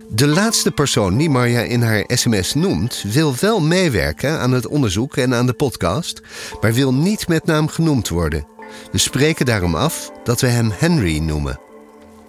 De 0.09 0.27
laatste 0.27 0.71
persoon 0.71 1.17
die 1.17 1.31
Marja 1.31 1.61
in 1.61 1.83
haar 1.83 2.05
sms 2.07 2.55
noemt, 2.55 3.05
wil 3.13 3.35
wel 3.41 3.61
meewerken 3.61 4.39
aan 4.39 4.53
het 4.53 4.67
onderzoek 4.67 5.17
en 5.17 5.35
aan 5.35 5.47
de 5.47 5.53
podcast, 5.53 6.23
maar 6.61 6.73
wil 6.73 6.95
niet 6.95 7.29
met 7.29 7.45
naam 7.45 7.69
genoemd 7.69 8.09
worden. 8.09 8.47
We 8.93 8.99
spreken 8.99 9.47
daarom 9.47 9.75
af 9.75 10.13
dat 10.25 10.41
we 10.41 10.47
hem 10.47 10.71
Henry 10.75 11.19
noemen. 11.19 11.61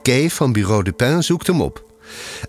Kay 0.01 0.29
van 0.29 0.51
Bureau 0.51 0.83
Dupin 0.83 1.23
zoekt 1.23 1.47
hem 1.47 1.61
op. 1.61 1.85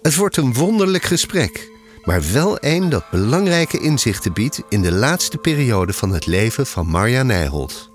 Het 0.02 0.16
wordt 0.16 0.36
een 0.36 0.54
wonderlijk 0.54 1.04
gesprek, 1.04 1.71
maar 2.02 2.32
wel 2.32 2.56
een 2.60 2.88
dat 2.88 3.10
belangrijke 3.10 3.78
inzichten 3.78 4.32
biedt 4.32 4.62
in 4.68 4.82
de 4.82 4.92
laatste 4.92 5.38
periode 5.38 5.92
van 5.92 6.12
het 6.12 6.26
leven 6.26 6.66
van 6.66 6.86
Marja 6.86 7.22
Nijholt. 7.22 7.90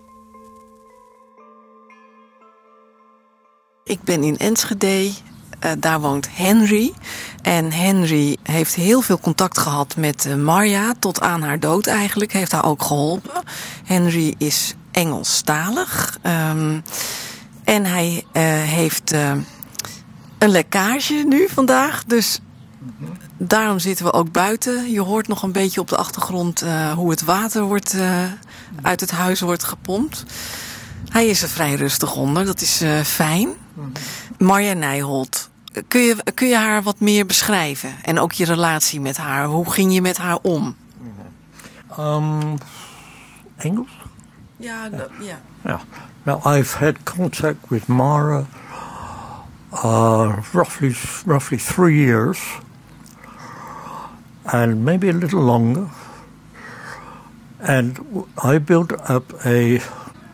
Ik 3.83 4.03
ben 4.03 4.23
in 4.23 4.37
Enschede. 4.37 5.11
Uh, 5.65 5.71
daar 5.79 5.99
woont 5.99 6.27
Henry. 6.31 6.93
En 7.41 7.71
Henry 7.71 8.37
heeft 8.43 8.75
heel 8.75 9.01
veel 9.01 9.19
contact 9.19 9.57
gehad 9.57 9.95
met 9.95 10.25
uh, 10.25 10.35
Marja. 10.35 10.93
Tot 10.99 11.21
aan 11.21 11.41
haar 11.41 11.59
dood 11.59 11.87
eigenlijk. 11.87 12.33
Heeft 12.33 12.51
haar 12.51 12.65
ook 12.65 12.83
geholpen. 12.83 13.43
Henry 13.85 14.35
is 14.37 14.75
Engelstalig. 14.91 16.19
Um, 16.23 16.83
en 17.63 17.85
hij 17.85 18.23
uh, 18.33 18.43
heeft 18.63 19.11
een 20.37 20.49
lekkage 20.49 21.23
nu 21.27 21.47
vandaag. 21.49 22.03
Dus 22.03 22.39
daarom 23.37 23.79
zitten 23.79 24.05
we 24.05 24.13
ook 24.13 24.31
buiten. 24.31 24.91
Je 24.91 25.01
hoort 25.01 25.27
nog 25.27 25.43
een 25.43 25.51
beetje 25.51 25.81
op 25.81 25.87
de 25.87 25.97
achtergrond 25.97 26.63
hoe 26.95 27.09
het 27.09 27.23
water 27.23 27.61
wordt, 27.61 27.95
uit 28.81 28.99
het 28.99 29.11
huis 29.11 29.41
wordt 29.41 29.63
gepompt. 29.63 30.23
Hij 31.09 31.27
is 31.27 31.41
er 31.41 31.49
vrij 31.49 31.75
rustig 31.75 32.15
onder. 32.15 32.45
Dat 32.45 32.61
is 32.61 32.83
fijn. 33.03 33.49
Marja 34.37 34.73
Nijholt, 34.73 35.49
kun 35.87 36.01
je, 36.01 36.15
kun 36.33 36.47
je 36.47 36.55
haar 36.55 36.83
wat 36.83 36.99
meer 36.99 37.25
beschrijven? 37.25 37.89
En 38.03 38.19
ook 38.19 38.31
je 38.31 38.45
relatie 38.45 39.01
met 39.01 39.17
haar. 39.17 39.45
Hoe 39.45 39.71
ging 39.71 39.93
je 39.93 40.01
met 40.01 40.17
haar 40.17 40.37
om? 40.41 40.75
Um, 41.99 42.57
Engels? 43.57 43.89
Ja, 44.57 44.89
ja. 45.19 45.39
yeah. 46.25 46.57
I've 46.57 46.77
had 46.77 46.95
contact 47.03 47.57
with 47.67 47.87
Mara 47.87 48.45
uh, 49.73 50.43
roughly, 50.53 50.95
roughly 51.25 51.57
three 51.57 51.95
years. 51.95 52.39
And 54.53 54.85
maybe 54.85 55.09
a 55.09 55.13
little 55.13 55.41
longer. 55.41 55.89
And 57.59 58.25
I 58.43 58.59
built 58.59 58.93
up 59.09 59.33
a 59.45 59.81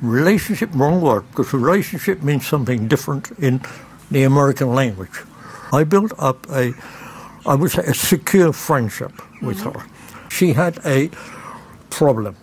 relationship, 0.02 0.70
wrong 0.74 1.02
word, 1.02 1.24
because 1.32 1.54
relationship 1.54 2.22
means 2.22 2.46
something 2.46 2.88
different 2.88 3.32
in 3.40 3.62
the 4.12 4.24
American 4.24 4.76
language. 4.76 5.24
I 5.72 5.84
built 5.84 6.12
up 6.20 6.48
a, 6.50 6.74
I 7.46 7.56
would 7.56 7.72
say, 7.72 7.84
a 7.84 7.94
secure 7.94 8.54
friendship 8.54 9.14
with 9.42 9.60
mm-hmm. 9.60 9.80
her. 9.80 10.30
She 10.30 10.54
had 10.54 10.80
a 10.86 11.10
problem. 11.90 12.36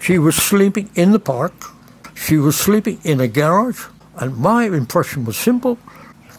She 0.00 0.18
was 0.18 0.36
sleeping 0.36 0.90
in 0.94 1.12
the 1.12 1.18
park, 1.18 1.52
she 2.14 2.36
was 2.36 2.56
sleeping 2.56 3.00
in 3.04 3.20
a 3.20 3.28
garage, 3.28 3.86
and 4.16 4.36
my 4.36 4.64
impression 4.64 5.24
was 5.24 5.36
simple 5.36 5.78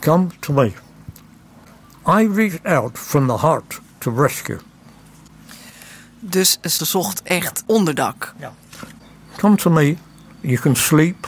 come 0.01 0.31
to 0.41 0.53
me. 0.53 0.74
I 2.05 2.24
reached 2.24 2.65
out 2.65 2.98
from 2.98 3.27
the 3.27 3.38
heart 3.38 3.79
to 4.01 4.12
rescue. 4.12 4.60
Dus 6.19 6.57
ze 6.61 6.85
zocht 6.85 7.21
echt 7.23 7.63
onderdak. 7.65 8.33
Ja. 8.39 8.53
Come 9.38 9.55
to 9.55 9.69
me, 9.69 9.97
you 10.41 10.57
can 10.57 10.75
sleep 10.75 11.27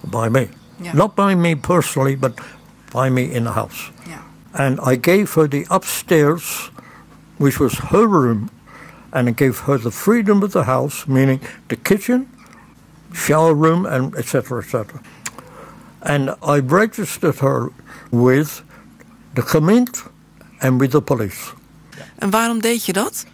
by 0.00 0.28
me. 0.30 0.48
Yeah. 0.76 0.94
Not 0.94 1.14
by 1.14 1.34
me 1.34 1.56
personally, 1.56 2.18
but 2.18 2.40
by 2.90 3.08
me 3.08 3.30
in 3.30 3.44
the 3.44 3.52
house. 3.52 3.90
Yeah. 4.06 4.18
And 4.52 4.80
I 4.80 4.96
gave 5.00 5.34
her 5.34 5.48
the 5.48 5.66
upstairs, 5.68 6.70
which 7.36 7.58
was 7.58 7.78
her 7.78 8.08
room, 8.08 8.48
and 9.10 9.28
I 9.28 9.32
gave 9.34 9.58
her 9.58 9.78
the 9.78 9.90
freedom 9.90 10.42
of 10.42 10.50
the 10.50 10.62
house, 10.62 11.06
meaning 11.06 11.40
the 11.66 11.76
kitchen, 11.76 12.26
shower 13.12 13.54
room, 13.54 13.86
and 13.86 14.14
etc. 14.16 14.58
etc. 14.58 15.00
And 16.00 16.30
I 16.42 16.60
registered 16.60 17.38
her 17.38 17.70
with 18.10 18.62
the 19.34 19.42
Gemint 19.42 20.10
and 20.60 20.80
with 20.80 20.90
the 20.90 21.00
police. 21.00 21.52
En 22.18 22.30
waarom 22.30 22.60
deed 22.60 22.84
je 22.84 22.92
dat? 22.92 23.26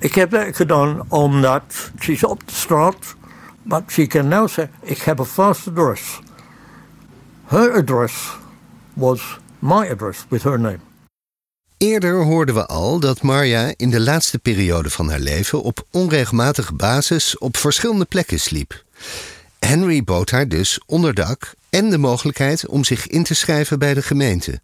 Ik 0.00 0.14
heb 0.14 0.30
dat 0.30 0.56
gedaan 0.56 1.02
omdat 1.08 1.90
ze 1.98 2.28
op 2.28 2.46
de 2.46 2.54
straat, 2.54 3.14
maar 3.62 3.82
she 3.86 4.06
can 4.06 4.28
now 4.28 4.48
say, 4.48 4.70
ik 4.82 4.98
heb 4.98 5.18
een 5.18 5.24
vast 5.24 5.68
adres. 5.68 6.20
Her 7.44 7.72
address 7.72 8.36
was 8.94 9.38
my 9.58 9.90
address 9.90 10.24
with 10.28 10.42
her 10.42 10.60
name. 10.60 10.78
Eerder 11.76 12.24
hoorden 12.24 12.54
we 12.54 12.66
al 12.66 13.00
dat 13.00 13.22
Marja 13.22 13.72
in 13.76 13.90
de 13.90 14.00
laatste 14.00 14.38
periode 14.38 14.90
van 14.90 15.10
haar 15.10 15.18
leven 15.18 15.62
op 15.62 15.86
onregelmatige 15.90 16.74
basis 16.74 17.38
op 17.38 17.56
verschillende 17.56 18.04
plekken 18.04 18.40
sliep. 18.40 18.84
Henry 19.58 20.04
bood 20.04 20.30
haar 20.30 20.48
dus 20.48 20.80
onderdak 20.86 21.54
en 21.70 21.90
de 21.90 21.98
mogelijkheid 21.98 22.66
om 22.66 22.84
zich 22.84 23.06
in 23.06 23.22
te 23.22 23.34
schrijven 23.34 23.78
bij 23.78 23.94
de 23.94 24.02
gemeente. 24.02 24.60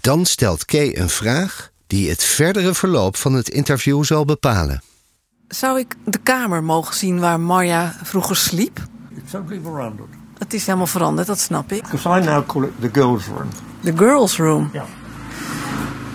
Dan 0.00 0.26
stelt 0.26 0.64
Kay 0.64 0.96
een 0.96 1.08
vraag 1.08 1.71
die 1.92 2.10
het 2.10 2.24
verdere 2.24 2.74
verloop 2.74 3.16
van 3.16 3.34
het 3.34 3.48
interview 3.48 4.04
zal 4.04 4.24
bepalen. 4.24 4.82
Zou 5.48 5.78
ik 5.78 5.94
de 6.04 6.18
kamer 6.18 6.64
mogen 6.64 6.94
zien 6.94 7.20
waar 7.20 7.40
Marja 7.40 7.94
vroeger 8.02 8.36
sliep? 8.36 8.78
It's 9.16 9.30
totally 9.30 9.60
veranderd. 9.62 10.08
Het 10.38 10.54
is 10.54 10.66
helemaal 10.66 10.86
veranderd, 10.86 11.26
dat 11.26 11.38
snap 11.38 11.72
ik. 11.72 11.82
Because 11.82 12.20
I 12.20 12.24
now 12.24 12.46
call 12.46 12.62
it 12.62 12.70
the 12.80 12.88
girls' 12.92 13.26
room. 13.26 13.48
The 13.80 13.92
girls' 13.96 14.36
room? 14.36 14.70
Ja. 14.72 14.84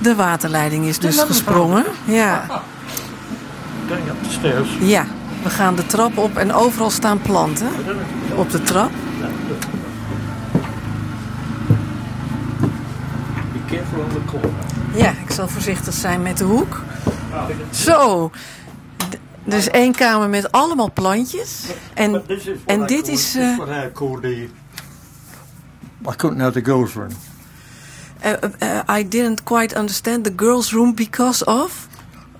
De 0.01 0.15
waterleiding 0.15 0.85
is 0.85 0.99
dus 0.99 1.19
gesprongen. 1.19 1.85
Ja. 2.05 2.45
Going 3.89 4.07
up 4.07 4.23
the 4.23 4.31
stairs. 4.31 4.69
Ja, 4.79 5.05
we 5.43 5.49
gaan 5.49 5.75
de 5.75 5.85
trap 5.85 6.17
op 6.17 6.37
en 6.37 6.53
overal 6.53 6.89
staan 6.89 7.21
planten. 7.21 7.69
Op 8.35 8.51
de 8.51 8.61
trap. 8.61 8.91
Careful 13.67 13.99
on 13.99 14.09
the 14.09 14.25
corner. 14.25 14.49
Ja, 14.95 15.09
ik 15.09 15.31
zal 15.31 15.47
voorzichtig 15.47 15.93
zijn 15.93 16.21
met 16.21 16.37
de 16.37 16.43
hoek. 16.43 16.81
Zo. 17.71 18.31
Dus 19.43 19.69
één 19.69 19.95
kamer 19.95 20.29
met 20.29 20.51
allemaal 20.51 20.91
plantjes. 20.93 21.63
En, 21.93 22.23
en 22.65 22.85
dit 22.85 23.07
is. 23.07 23.35
Uh, 23.35 23.57
I 26.09 26.15
couldn't 26.15 26.37
know 26.37 26.51
the 26.51 26.63
girls' 26.63 26.93
room. 26.93 27.11
Uh, 28.25 28.33
uh, 28.63 28.97
I 28.99 29.07
didn't 29.07 29.43
quite 29.43 29.75
understand 29.75 30.23
the 30.23 30.33
girls' 30.35 30.71
room 30.71 30.95
because 30.95 31.45
of. 31.45 31.87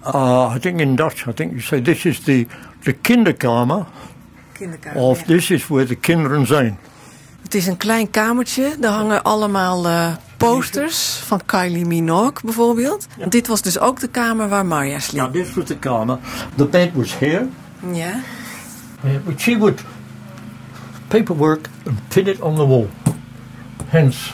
Uh, 0.06 0.54
I 0.56 0.60
think 0.60 0.80
in 0.80 0.96
Dutch, 0.96 1.28
I 1.28 1.34
think 1.34 1.52
you 1.52 1.62
say 1.62 1.82
this 1.82 2.06
is 2.06 2.20
the 2.20 2.48
the 2.84 2.94
kinderkamer. 2.94 3.86
Kinderkamer. 4.54 4.96
Of 4.96 5.24
this 5.24 5.50
is 5.50 5.68
where 5.68 5.86
the 5.86 5.96
kinderen 5.96 6.46
zijn. 6.46 6.78
Het 7.42 7.56
is 7.56 7.68
een 7.68 7.78
klein 7.78 8.10
kamertje. 8.10 8.76
Daar 8.80 8.94
hangen 8.94 9.24
allemaal 9.24 9.86
uh, 9.86 10.14
posters 10.38 11.22
van 11.26 11.42
Kylie 11.46 11.86
Minogue 11.86 12.42
bijvoorbeeld. 12.44 13.08
Ja. 13.18 13.26
Dit 13.26 13.48
was 13.48 13.62
dus 13.62 13.80
ook 13.80 14.00
de 14.00 14.08
kamer 14.08 14.50
waar 14.50 14.66
Marja 14.66 15.00
sliep. 15.00 15.22
Ja, 15.22 15.30
dit 15.32 15.54
was 15.54 15.66
de 15.66 15.78
kamer. 15.78 16.18
The 16.56 16.66
bed 16.66 16.92
was 16.94 17.20
here. 17.20 17.48
Ja. 17.92 18.20
Uh, 19.06 19.12
but 19.26 19.40
she 19.40 19.58
would 19.58 19.82
paperwork 21.08 21.70
and 21.86 22.08
pin 22.08 22.28
it 22.28 22.42
on 22.42 22.56
the 22.56 22.68
wall. 22.68 22.90
Hence, 23.88 24.32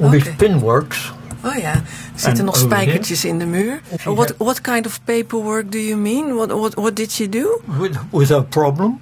all 0.00 0.06
okay. 0.06 0.18
these 0.18 0.34
pinworks. 0.34 1.12
Oh 1.44 1.54
ja, 1.54 1.72
er 1.72 1.82
zitten 2.14 2.44
nog 2.44 2.56
spijkertjes 2.56 3.24
in 3.24 3.38
de 3.38 3.46
muur. 3.46 3.80
What, 4.04 4.34
what 4.38 4.60
kind 4.60 4.86
of 4.86 5.00
paperwork 5.04 5.72
do 5.72 5.78
you 5.78 5.96
mean? 5.96 6.34
What, 6.34 6.50
what, 6.50 6.74
what 6.74 6.96
did 6.96 7.12
she 7.12 7.28
do? 7.28 7.60
With, 7.78 7.96
with 8.10 8.30
a 8.30 8.40
problem. 8.40 9.00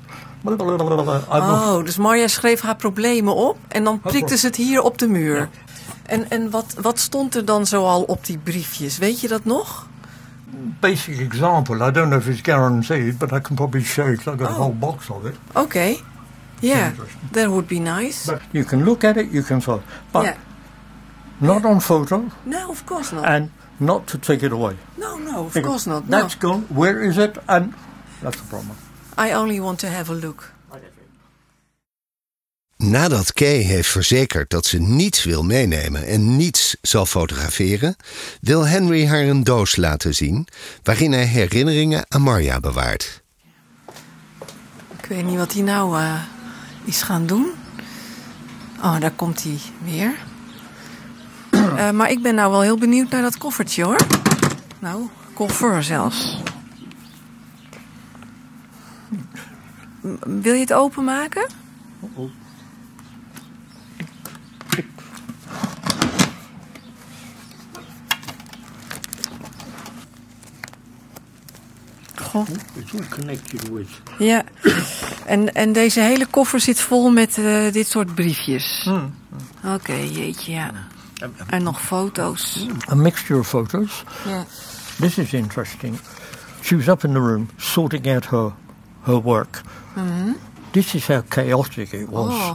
Oh, 1.29 1.85
dus 1.85 1.97
Marja 1.97 2.29
schreef 2.29 2.61
haar 2.61 2.77
problemen 2.77 3.35
op 3.35 3.59
en 3.69 3.85
dan 3.85 4.01
prikte 4.01 4.37
ze 4.37 4.47
het 4.47 4.57
hier 4.57 4.83
op 4.83 4.99
de 4.99 5.09
muur. 5.09 5.49
En, 6.13 6.31
en 6.31 6.51
wat, 6.51 6.75
wat 6.81 6.99
stond 6.99 7.35
er 7.35 7.45
dan 7.45 7.67
zoal 7.67 8.03
op 8.03 8.27
die 8.27 8.39
briefjes? 8.39 8.99
Weet 8.99 9.21
je 9.21 9.29
dat 9.29 9.45
nog? 9.45 9.87
Basic 10.81 11.19
example. 11.19 11.77
I 11.77 11.91
don't 11.91 12.09
know 12.09 12.21
if 12.21 12.27
it's 12.27 12.41
guaranteed, 12.43 13.19
but 13.19 13.33
I 13.33 13.41
can 13.41 13.57
probably 13.57 13.83
show 13.83 14.05
you. 14.05 14.17
I've 14.17 14.37
got 14.37 14.41
oh. 14.41 14.57
a 14.57 14.59
whole 14.59 14.75
box 14.75 15.11
of 15.11 15.25
it. 15.25 15.35
Okay. 15.53 16.01
Yeah, 16.61 16.93
that 17.33 17.47
would 17.47 17.67
be 17.67 17.79
nice. 17.79 18.31
But 18.33 18.41
you 18.51 18.65
can 18.65 18.85
look 18.85 19.05
at 19.05 19.17
it, 19.17 19.33
you 19.33 19.43
can 19.43 19.61
follow. 19.61 19.83
But 20.13 20.23
yeah. 20.23 20.37
not 21.41 21.65
on 21.65 21.81
photo. 21.81 22.31
No, 22.45 22.71
of 22.71 22.85
course 22.85 23.15
not. 23.15 23.25
And 23.25 23.51
not 23.79 24.07
to 24.07 24.19
take 24.19 24.47
it 24.47 24.53
away. 24.53 24.77
No, 24.97 25.19
no, 25.19 25.47
of 25.47 25.63
course 25.63 25.91
not. 25.91 26.09
No. 26.09 26.21
That's 26.21 26.39
gone. 26.39 26.67
Where 26.69 27.09
is 27.09 27.17
it? 27.17 27.39
And 27.47 27.73
that's 28.21 28.37
the 28.41 28.49
problem. 28.49 28.77
I 29.17 29.33
only 29.33 29.61
want 29.61 29.81
to 29.81 29.87
have 29.87 30.13
a 30.13 30.15
look. 30.15 30.53
Nadat 32.83 33.33
Kay 33.33 33.57
heeft 33.59 33.89
verzekerd 33.89 34.51
dat 34.51 34.67
ze 34.67 34.79
niets 34.81 35.25
wil 35.25 35.43
meenemen 35.45 36.07
en 36.07 36.37
niets 36.37 36.77
zal 36.83 37.07
fotograferen, 37.07 37.97
wil 38.41 38.67
Henry 38.67 39.07
haar 39.07 39.21
een 39.23 39.45
doos 39.45 39.77
laten 39.77 40.15
zien 40.15 40.47
waarin 40.83 41.13
hij 41.13 41.25
herinneringen 41.25 42.05
aan 42.09 42.21
Marja 42.23 42.61
bewaart. 42.61 43.23
Ik 44.99 45.07
weet 45.09 45.25
niet 45.25 45.37
wat 45.37 45.53
hij 45.53 45.63
nou 45.63 45.99
eh, 45.99 46.23
is 46.85 47.03
gaan 47.03 47.27
doen. 47.27 47.47
Oh, 48.83 49.01
daar 49.01 49.11
komt 49.11 49.43
hij 49.43 49.59
weer. 49.85 50.15
Eh, 51.51 51.91
maar 51.91 52.11
ik 52.11 52.23
ben 52.23 52.35
nou 52.35 52.51
wel 52.51 52.61
heel 52.61 52.79
benieuwd 52.79 53.11
naar 53.11 53.23
dat 53.23 53.39
koffertje 53.39 53.85
hoor. 53.85 54.07
Nou, 54.79 55.09
koffer 55.35 55.83
zelfs. 55.85 56.37
M- 60.01 60.41
Wil 60.43 60.55
je 60.55 60.61
het 60.61 60.73
openmaken? 60.73 61.47
Goh. 72.33 72.47
It's 72.75 72.95
all 72.95 73.09
connected 73.09 73.69
with. 73.69 73.89
Ja, 74.19 74.45
en, 75.27 75.55
en 75.55 75.73
deze 75.73 76.01
hele 76.01 76.27
koffer 76.27 76.61
zit 76.61 76.81
vol 76.81 77.11
met 77.11 77.39
eh, 77.39 77.73
dit 77.73 77.89
soort 77.89 78.15
briefjes. 78.15 78.91
Oké, 79.65 79.93
jeetje, 79.93 80.53
ja. 80.53 80.71
En 81.47 81.63
nog 81.63 81.83
foto's. 81.83 82.67
A 82.91 82.95
mixture 82.95 83.39
of 83.39 83.49
photos. 83.49 84.05
Ja. 84.27 84.45
This 85.01 85.19
is 85.19 85.33
interesting. 85.33 85.99
She 86.63 86.77
was 86.77 86.87
up 86.87 87.05
in 87.05 87.13
the 87.13 87.19
room 87.19 87.49
sorting 87.57 88.07
out 88.07 88.27
her, 88.27 88.53
her 89.03 89.21
work. 89.23 89.61
Mhm. 89.95 90.33
This 90.71 90.95
is 90.95 91.07
how 91.07 91.23
chaotic 91.29 91.93
it 91.93 92.09
was. 92.09 92.35
Oh, 92.35 92.51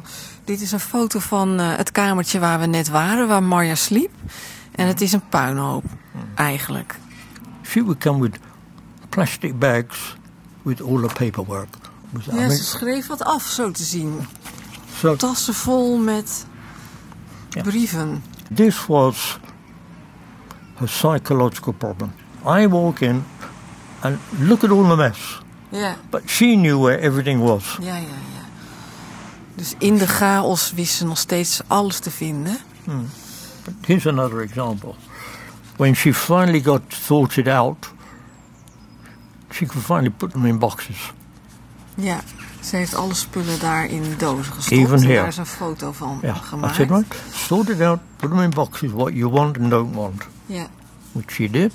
dit 0.46 0.62
is 0.62 0.72
een 0.72 0.80
foto 0.80 1.20
van 1.20 1.60
eh, 1.60 1.76
het 1.76 1.92
kamertje 1.92 2.40
waar 2.40 2.60
we 2.60 2.66
net 2.66 2.90
waren, 2.90 3.28
waar 3.28 3.44
Marja 3.44 3.76
sliep. 3.76 4.12
En 4.72 4.88
het 4.88 5.02
is 5.02 5.14
een 5.14 5.28
puinhoop, 5.30 5.84
eigenlijk. 6.36 7.00
She 7.64 7.84
would 7.84 8.00
come 8.00 8.22
with 8.22 8.40
plastic 9.18 9.58
bags 9.60 10.16
with 10.64 10.82
all 10.82 11.02
the 11.02 11.14
paperwork. 11.14 11.68
Was- 12.12 12.28
I 12.28 12.32
Ja, 12.32 12.36
mean, 12.36 12.52
ze 12.52 12.64
schreef 12.64 13.08
wat 13.08 13.24
af, 13.24 13.44
zo 13.44 13.72
te 13.72 13.84
zien. 13.84 14.28
so 15.00 15.16
Tassen 15.16 15.54
vol 15.54 15.98
met 15.98 16.46
brieven. 17.64 18.24
this 18.54 18.86
was 18.86 19.40
her 20.76 20.88
psychological 20.88 21.74
problem. 21.74 22.12
I 22.46 22.68
walk 22.68 23.00
in 23.00 23.24
and 24.00 24.18
look 24.40 24.64
at 24.64 24.70
all 24.72 24.88
the 24.88 24.96
mess. 24.96 25.40
Ja, 25.70 25.96
But 26.10 26.22
she 26.26 26.56
knew 26.56 26.80
where 26.82 27.00
everything 27.02 27.42
was. 27.42 27.78
ja, 27.82 27.96
ja, 27.96 28.02
ja. 28.02 28.46
Dus 29.56 29.74
in 29.78 29.98
de 29.98 30.08
chaos 30.08 30.72
wist 30.74 30.94
ze 30.96 31.06
nog 31.06 31.18
steeds 31.18 31.62
alles 31.68 32.00
te 32.00 32.12
vinden. 32.12 32.58
Hmm. 32.84 33.08
But 33.64 33.74
here's 33.86 34.08
another 34.08 34.42
example. 34.42 34.96
When 35.78 35.96
she 35.96 36.14
finally 36.14 36.62
got 36.64 36.82
sorted 36.88 37.48
out, 37.48 37.90
she 39.58 39.66
could 39.66 39.84
finally 39.84 40.10
put 40.10 40.32
them 40.32 40.46
in 40.46 40.60
boxes. 40.60 41.14
Ja, 41.96 42.20
ze 42.64 42.76
heeft 42.76 42.96
alle 42.96 43.14
spullen 43.14 43.60
daar 43.60 43.86
in 43.86 44.16
dozen 44.18 44.54
gestopt. 44.54 44.82
Even 44.82 45.02
here. 45.02 45.16
Daar 45.16 45.28
is 45.28 45.38
een 45.38 45.46
foto 45.46 45.92
van 45.92 46.20
Yeah, 46.22 46.36
I 46.36 46.40
gemaakt. 46.40 46.76
said, 46.76 46.90
right, 46.90 47.16
sort 47.34 47.70
it 47.70 47.82
out, 47.82 48.00
put 48.16 48.30
them 48.30 48.40
in 48.40 48.50
boxes, 48.50 48.92
what 48.92 49.14
you 49.14 49.30
want 49.30 49.58
and 49.60 49.70
don't 49.70 49.96
want. 49.96 50.24
Ja. 50.46 50.68
Which 51.12 51.32
she 51.32 51.50
did. 51.50 51.72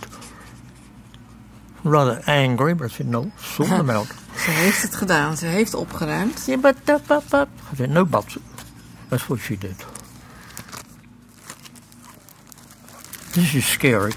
Rather 1.82 2.22
angry, 2.24 2.74
but 2.76 2.90
I 2.90 2.94
said, 2.94 3.06
no, 3.06 3.30
sort 3.40 3.68
them 3.68 3.90
out. 3.96 4.06
Ze 4.44 4.50
heeft 4.50 4.82
het 4.82 4.94
gedaan, 4.94 5.36
ze 5.36 5.46
heeft 5.46 5.74
opgeruimd. 5.74 6.42
Yeah, 6.46 6.60
but, 6.60 6.74
but, 6.84 7.06
but, 7.06 7.28
but. 7.28 7.48
I 7.72 7.76
said, 7.76 7.88
no 7.90 8.04
buts. 8.06 8.36
That's 9.08 9.26
what 9.26 9.38
she 9.40 9.58
did. 9.58 9.84
This 13.32 13.54
is 13.54 13.71
scary. 13.71 14.12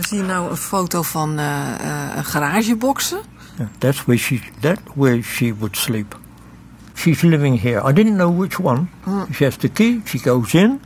We 0.00 0.06
zien 0.08 0.26
nou 0.26 0.50
een 0.50 0.56
foto 0.56 1.02
van 1.02 1.38
eh, 1.38 1.74
eh, 1.74 2.16
een 2.16 2.24
garageboxen. 2.24 3.18
Yeah, 3.56 3.68
that's 3.78 4.04
where 4.04 4.20
she 4.20 4.40
that 4.60 4.78
where 4.94 5.22
she 5.22 5.54
would 5.58 5.76
sleep. 5.76 6.18
She's 6.94 7.20
living 7.20 7.60
here. 7.62 7.88
I 7.90 7.92
didn't 7.92 8.14
know 8.14 8.38
which 8.38 8.58
one. 8.60 8.86
Hmm. 9.04 9.24
She 9.32 9.44
has 9.44 9.56
the 9.56 9.68
key. 9.68 10.00
She 10.04 10.18
goes 10.18 10.54
in. 10.54 10.80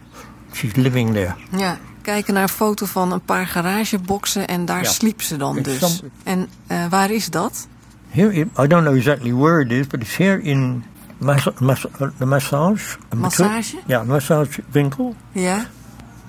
She's 0.53 0.75
living 0.75 1.13
there. 1.13 1.35
Ja, 1.57 1.79
kijken 2.03 2.35
naar 2.35 2.43
een 2.43 2.49
foto 2.49 2.87
van 2.87 3.13
een 3.13 3.21
paar 3.21 3.47
garageboxen 3.47 4.49
en 4.49 4.65
daar 4.65 4.85
sliep 4.87 5.23
ze 5.23 5.37
dan 5.37 5.57
It's 5.59 5.69
dus. 5.79 5.97
some- 5.97 6.11
En 6.25 6.49
eh, 6.67 6.87
waar 6.87 7.11
is 7.11 7.31
dat? 7.31 7.67
Here, 8.09 8.33
in- 8.35 8.51
I 8.61 8.67
don't 8.67 8.83
know 8.85 8.97
exactly 8.97 9.33
where 9.35 9.65
it 9.65 9.71
is, 9.71 9.87
but 9.87 10.01
it's 10.03 10.17
here 10.17 10.43
in 10.43 10.85
mas- 11.19 11.49
mas- 11.61 11.87
uh, 12.01 12.09
the 12.19 12.27
massage. 12.27 12.97
Massage? 13.17 13.77
Ja, 13.87 14.01
de 14.01 14.07
massagewinkel. 14.07 15.15
Ja, 15.33 15.67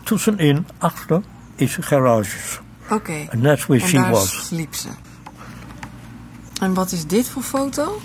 Tussenin, 0.04 0.68
achter, 0.78 1.22
is 1.56 1.78
garages. 1.82 2.60
Oké. 2.90 3.28
And 3.32 3.44
that's 3.44 3.66
where 3.66 3.84
En 3.84 3.90
she 3.90 3.98
daar 3.98 4.10
was. 4.12 4.46
sliep 4.48 4.76
ze. 4.76 4.88
En 6.62 6.74
wat 6.74 6.92
is 6.92 7.06
dit 7.08 7.30
voor 7.30 7.42
foto? 7.44 8.02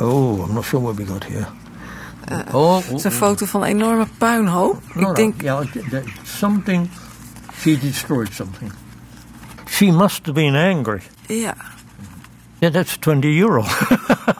Oh, 0.00 0.46
I'm 0.48 0.54
not 0.54 0.64
sure 0.64 0.82
what 0.82 0.96
we 0.96 1.06
got 1.06 1.24
here. 1.26 1.46
Eh, 2.24 2.54
oh, 2.54 2.76
Het 2.76 2.92
is 2.92 3.04
een 3.04 3.12
foto 3.12 3.46
van 3.46 3.60
een 3.62 3.68
enorme 3.68 4.06
puinhoop. 4.18 4.80
No, 4.94 5.00
Ik 5.00 5.06
no, 5.06 5.12
denk, 5.12 5.42
yeah, 5.42 5.64
that 5.90 6.02
something. 6.22 6.88
She 7.60 7.78
destroyed 7.78 8.32
something. 8.32 8.72
She 9.68 9.84
must 9.92 10.18
have 10.26 10.32
been 10.32 10.54
angry. 10.76 11.02
ja. 11.26 11.54
Yeah, 12.58 12.72
that's 12.72 12.96
20 12.98 13.38
euro. 13.40 13.64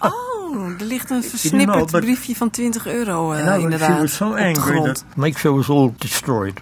Oh, 0.01 0.71
er 0.81 0.85
ligt 0.85 1.11
een 1.11 1.21
know, 1.21 1.31
versnipperd 1.31 1.91
but- 1.91 2.01
briefje 2.01 2.35
van 2.37 2.51
20 2.51 2.87
euro 2.87 3.33
eh, 3.33 3.45
was- 3.45 3.63
inderdaad 3.63 3.91
she 3.95 4.01
was 4.01 4.15
so 4.15 4.35
angry 4.35 4.83
that 4.83 5.05
makes 5.17 5.43
was 5.43 5.69
all 5.69 5.93
destroyed. 5.99 6.61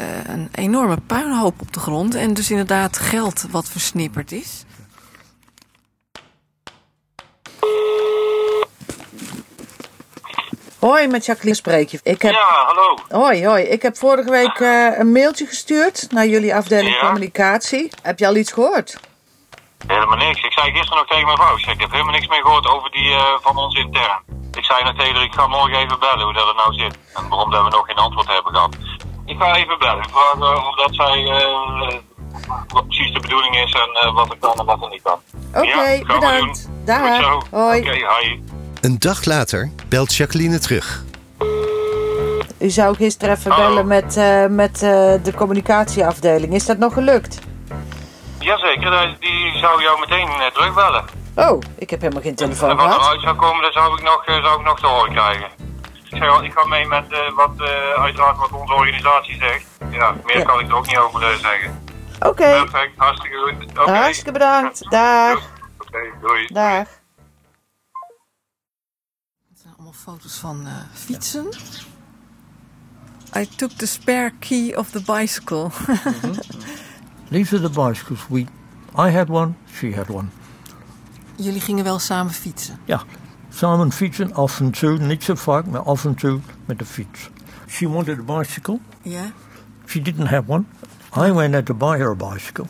Eh, 0.00 0.06
een 0.34 0.48
enorme 0.54 0.96
puinhoop 1.06 1.60
op 1.60 1.72
de 1.72 1.80
grond. 1.80 2.14
En 2.14 2.34
dus 2.34 2.50
inderdaad 2.50 2.98
geld 2.98 3.46
wat 3.50 3.68
versnipperd 3.68 4.32
is. 4.32 4.64
Hoi, 10.78 11.06
met 11.08 11.24
Jacqueline 11.24 11.56
spreek 11.56 11.88
je. 11.88 12.00
Ik 12.02 12.22
heb... 12.22 12.32
Ja, 12.32 12.64
hallo. 12.66 12.96
Hoi, 13.08 13.46
hoi. 13.46 13.62
Ik 13.64 13.82
heb 13.82 13.96
vorige 13.96 14.30
week 14.30 14.60
eh, 14.60 14.98
een 14.98 15.12
mailtje 15.12 15.46
gestuurd 15.46 16.06
naar 16.10 16.26
jullie 16.26 16.54
afdeling 16.54 16.94
Ja. 16.94 17.00
communicatie. 17.06 17.90
Heb 18.02 18.18
je 18.18 18.26
al 18.26 18.36
iets 18.36 18.52
gehoord? 18.52 18.98
Helemaal 19.86 20.16
niks. 20.16 20.42
Ik 20.42 20.52
zei 20.52 20.70
gisteren 20.70 20.96
nog 20.96 21.06
tegen 21.06 21.24
mijn 21.24 21.36
vrouw, 21.36 21.56
ik, 21.56 21.80
heb 21.80 21.90
helemaal 21.90 22.12
niks 22.12 22.26
meer 22.28 22.42
gehoord 22.42 22.66
over 22.66 22.90
die 22.90 23.10
eh, 23.14 23.24
van 23.40 23.56
ons 23.56 23.74
intern. 23.74 24.20
Ik 24.52 24.64
zei 24.64 24.84
nog 24.84 24.94
tegen 24.96 25.14
haar, 25.14 25.24
ik 25.24 25.34
ga 25.34 25.46
morgen 25.46 25.78
even 25.78 25.98
bellen 26.00 26.24
hoe 26.24 26.32
dat 26.32 26.46
het 26.46 26.56
nou 26.56 26.74
zit. 26.74 26.98
En 27.14 27.28
waarom 27.28 27.50
dat 27.50 27.64
we 27.64 27.70
nog 27.70 27.86
geen 27.86 27.96
antwoord 27.96 28.26
hebben 28.26 28.52
gehad. 28.54 28.76
Ik 29.30 29.36
ga 29.38 29.54
even 29.56 29.78
bellen. 29.78 30.02
Ik 30.02 30.08
vraag 30.10 30.34
eh, 30.54 30.66
of 30.68 30.76
dat 30.76 30.94
zij, 30.94 31.24
eh, 31.24 31.98
wat 32.68 32.86
precies 32.86 33.12
de 33.12 33.20
bedoeling 33.20 33.56
is 33.56 33.72
en 33.72 33.88
eh, 34.08 34.14
wat 34.14 34.30
er 34.30 34.36
kan 34.40 34.58
en 34.58 34.64
wat 34.64 34.82
er 34.82 34.88
niet 34.88 35.02
kan. 35.02 35.18
Oké, 35.54 35.66
Ja, 35.66 35.74
gaan 35.76 35.98
we 35.98 36.04
bedankt. 36.14 36.64
doen. 36.66 36.84
Dag. 36.84 37.16
Goed 37.16 37.24
zo. 37.50 37.56
Hoi. 37.56 37.80
Oké, 37.80 37.90
hi. 37.90 38.40
Een 38.80 38.98
dag 38.98 39.24
later 39.24 39.70
belt 39.88 40.14
Jacqueline 40.14 40.58
terug. 40.58 41.02
U 42.58 42.70
zou 42.70 42.96
gisteren 42.96 43.36
even 43.36 43.56
bellen 43.56 43.86
met, 43.86 44.16
eh, 44.16 44.46
met 44.46 44.74
eh, 44.82 44.90
de 45.22 45.32
communicatieafdeling. 45.36 46.54
Is 46.54 46.66
dat 46.66 46.78
nog 46.78 46.92
gelukt? 46.92 47.38
Jazeker, 48.38 48.92
eh, 48.92 49.10
die 49.20 49.58
zou 49.58 49.82
jou 49.82 50.00
meteen 50.00 50.28
eh, 50.28 50.46
terugbellen. 50.54 51.04
Oh, 51.36 51.62
ik 51.78 51.90
heb 51.90 52.00
helemaal 52.00 52.22
geen 52.22 52.34
telefoon 52.34 52.70
En 52.70 52.76
wat 52.76 52.84
gehad. 52.86 53.00
eruit 53.02 53.20
zou 53.20 53.36
komen, 53.36 53.62
dat 53.62 53.72
zou 53.72 53.94
ik 53.98 54.02
nog, 54.02 54.24
eh, 54.24 54.44
zou 54.44 54.60
ik 54.60 54.66
nog 54.66 54.80
te 54.80 54.86
horen 54.86 55.12
krijgen. 55.12 55.48
Ik 56.10 56.22
al, 56.22 56.44
ik 56.44 56.52
ga 56.52 56.66
mee 56.66 56.86
met 56.86 57.12
eh, 57.12 57.32
wat, 57.34 57.50
eh, 57.56 58.02
uiteraard 58.02 58.36
wat 58.36 58.52
onze 58.52 58.72
organisatie 58.72 59.36
zegt. 59.36 59.64
Ja, 59.90 60.14
meer 60.24 60.38
Ja. 60.38 60.44
kan 60.44 60.60
ik 60.60 60.68
er 60.68 60.74
ook 60.74 60.86
niet 60.86 60.96
over 60.96 61.22
eh, 61.22 61.36
zeggen. 61.36 61.82
Oké, 62.20 62.34
Perfect, 62.64 62.92
hartstikke 62.96 63.36
goed. 63.36 63.78
Oké. 63.78 63.90
hartstikke 63.90 64.32
bedankt. 64.32 64.90
Dag. 64.90 65.50
Oké, 65.78 65.98
doei. 66.20 66.46
Dag. 66.46 66.88
Allemaal 69.76 69.92
foto's 69.92 70.38
van 70.38 70.66
eh, 70.66 70.72
fietsen. 70.92 71.48
I 73.36 73.48
took 73.56 73.70
the 73.70 73.86
spare 73.86 74.32
key 74.38 74.74
of 74.76 74.90
the 74.90 75.02
bicycle. 75.02 75.70
These 77.30 77.56
are 77.56 77.68
the 77.70 77.80
bicycles. 77.88 78.26
We, 78.28 78.46
I 78.98 79.10
had 79.10 79.28
one, 79.28 79.52
she 79.78 79.94
had 79.94 80.08
one. 80.08 80.28
Jullie 81.36 81.60
gingen 81.60 81.84
wel 81.84 81.98
samen 81.98 82.32
fietsen. 82.32 82.80
Ja, 82.84 83.02
samen 83.50 83.92
fietsen, 83.92 84.34
af 84.34 84.60
en 84.60 84.70
toe, 84.70 84.98
niet 84.98 85.24
zo 85.24 85.34
vaak, 85.34 85.66
maar 85.66 85.82
af 85.82 86.04
en 86.04 86.14
toe 86.14 86.40
met 86.64 86.78
de 86.78 86.84
fiets. 86.84 87.30
She 87.68 87.88
wanted 87.88 88.18
a 88.18 88.38
bicycle. 88.38 88.78
Ja? 89.02 89.32
She 89.86 90.02
didn't 90.02 90.28
have 90.28 90.42
one. 90.46 90.64
I 91.16 91.32
went 91.32 91.54
out 91.54 91.66
to 91.66 91.74
buy 91.74 91.98
her 91.98 92.10
a 92.10 92.14
bicycle. 92.32 92.66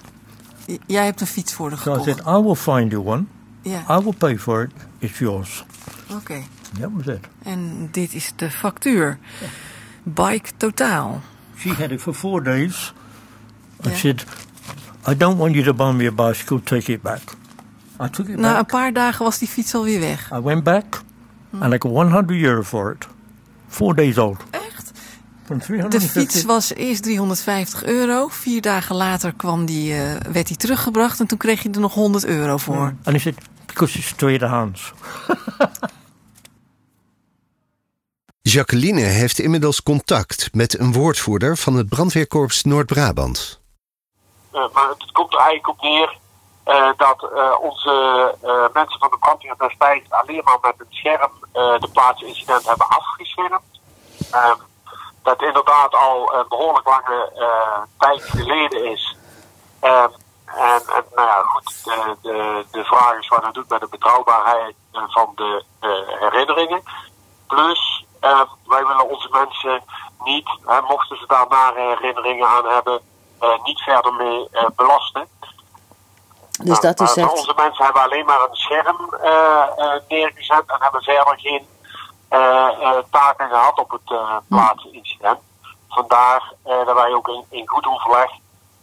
J- 0.66 0.76
Jij 0.86 1.04
hebt 1.04 1.20
een 1.20 1.26
fiets 1.26 1.52
voor 1.54 1.68
haar 1.70 1.78
So 1.78 1.96
I 2.00 2.02
said, 2.02 2.18
I 2.20 2.42
will 2.42 2.54
find 2.54 2.90
you 2.92 3.04
one. 3.06 3.24
Ja. 3.62 3.84
I 3.98 4.02
will 4.02 4.14
pay 4.18 4.38
for 4.38 4.62
it. 4.62 4.70
It's 4.98 5.18
yours. 5.18 5.64
Oké. 6.10 6.42
That 6.80 6.90
was 6.96 7.06
it. 7.06 7.26
En 7.42 7.88
dit 7.90 8.14
is 8.14 8.32
de 8.36 8.50
factuur. 8.50 9.18
Bike 10.02 10.50
totaal. 10.56 11.20
She 11.58 11.68
had 11.74 11.90
it 11.90 12.00
for 12.00 12.14
four 12.14 12.42
days. 12.42 12.92
I 13.84 13.88
Yeah. 13.88 13.96
said, 13.98 14.24
I 15.08 15.16
don't 15.16 15.38
want 15.38 15.54
you 15.54 15.64
to 15.64 15.74
buy 15.74 15.92
me 15.92 16.06
a 16.06 16.12
bicycle, 16.12 16.60
take 16.62 16.92
it 16.92 17.02
back. 17.02 17.20
I 18.00 18.08
took 18.10 18.28
it 18.28 18.36
Na 18.36 18.58
een 18.58 18.66
paar 18.66 18.92
dagen 18.92 19.24
was 19.24 19.38
die 19.38 19.48
fiets 19.48 19.74
alweer 19.74 20.00
weg. 20.00 20.30
I 20.32 20.40
went 20.40 20.64
back. 20.64 21.02
And 21.58 21.74
I 21.74 21.76
got 21.78 21.92
100 21.92 22.42
euro 22.42 22.62
for 22.62 22.92
it. 22.92 23.06
Four 23.68 23.94
days 23.94 24.18
old. 24.18 24.42
Echt? 24.50 24.90
From 25.44 25.58
De 25.58 25.64
350 25.64 26.10
fiets 26.10 26.44
was 26.44 26.74
eerst 26.74 27.02
350 27.02 27.84
euro. 27.84 28.28
Vier 28.28 28.60
dagen 28.60 28.96
later 28.96 29.32
kwam 29.32 29.66
die, 29.66 29.94
eh, 29.94 30.32
werd 30.32 30.46
die 30.46 30.56
teruggebracht 30.56 31.20
en 31.20 31.26
toen 31.26 31.38
kreeg 31.38 31.62
je 31.62 31.70
er 31.70 31.80
nog 31.80 31.94
100 31.94 32.24
euro 32.24 32.56
voor. 32.56 32.94
And 33.02 33.16
he 33.16 33.18
said, 33.18 33.34
because 33.66 33.98
it's 33.98 34.12
tweedehands. 34.12 34.92
Jacqueline 38.42 39.00
heeft 39.00 39.38
inmiddels 39.38 39.82
contact 39.82 40.48
met 40.52 40.78
een 40.78 40.92
woordvoerder 40.92 41.56
van 41.56 41.74
het 41.74 41.88
brandweerkorps 41.88 42.62
Noord-Brabant. 42.62 43.60
Eh, 44.52 44.60
maar 44.72 44.88
het 44.88 45.12
komt 45.12 45.32
er 45.32 45.38
eigenlijk 45.38 45.68
op 45.68 45.82
neer 45.82 46.18
eh, 46.64 46.90
dat 46.96 47.30
eh, 47.34 47.60
onze 47.60 47.90
eh, 48.42 48.64
mensen 48.72 48.98
van 48.98 49.10
de 49.10 49.18
brandweer 49.18 49.54
destijds 49.58 50.10
alleen 50.10 50.40
maar 50.44 50.58
met 50.60 50.74
een 50.78 50.86
scherm 50.90 51.30
de 51.52 51.88
plaatsincident 51.92 52.66
hebben 52.66 52.88
afgeschermd. 52.88 53.80
Ehm, 54.30 54.56
dat 55.22 55.42
inderdaad 55.42 55.94
al 55.94 56.34
een 56.34 56.44
behoorlijk 56.48 56.86
lange 56.86 57.32
tijd 57.98 58.22
geleden 58.22 58.84
is. 58.84 59.16
Ehm, 59.80 60.08
en, 60.46 60.82
nou 61.14 61.28
ja, 61.28 61.42
goed, 61.42 61.84
de, 61.84 62.16
de, 62.22 62.64
de 62.70 62.84
vraag 62.84 63.18
is 63.18 63.28
wat 63.28 63.44
het 63.44 63.54
doet 63.54 63.68
met 63.68 63.80
de 63.80 63.88
betrouwbaarheid 63.90 64.74
van 64.92 65.32
de 65.34 65.64
herinneringen. 66.20 66.82
Plus, 67.46 68.04
ehm, 68.20 68.46
wij 68.66 68.86
willen 68.86 69.08
onze 69.08 69.28
mensen 69.30 69.82
niet, 70.24 70.48
mochten 70.88 71.16
ze 71.16 71.24
daar 71.26 71.46
nare 71.48 71.80
herinneringen 71.80 72.48
aan 72.48 72.66
hebben, 72.66 73.00
niet 73.62 73.80
verder 73.80 74.14
mee 74.14 74.48
belasten. 74.76 75.28
Dus 76.64 76.80
dat 76.80 77.00
is 77.00 77.14
maar 77.14 77.24
echt... 77.24 77.36
Onze 77.36 77.52
mensen 77.56 77.84
hebben 77.84 78.02
alleen 78.02 78.24
maar 78.24 78.40
een 78.40 78.56
scherm 78.56 79.14
eh, 79.22 79.30
eh, 79.76 80.00
neergezet 80.08 80.62
en 80.66 80.76
hebben 80.78 81.02
verder 81.02 81.38
geen 81.38 81.66
eh, 82.28 82.66
eh, 82.80 82.96
taken 83.10 83.48
gehad 83.48 83.78
op 83.78 83.90
het 83.90 84.10
uh, 84.10 84.36
plaatsincident. 84.48 85.38
Vandaar 85.88 86.52
eh, 86.64 86.86
dat 86.86 86.94
wij 86.94 87.12
ook 87.14 87.28
in, 87.28 87.44
in 87.48 87.68
goed 87.68 87.86
overleg 87.86 88.30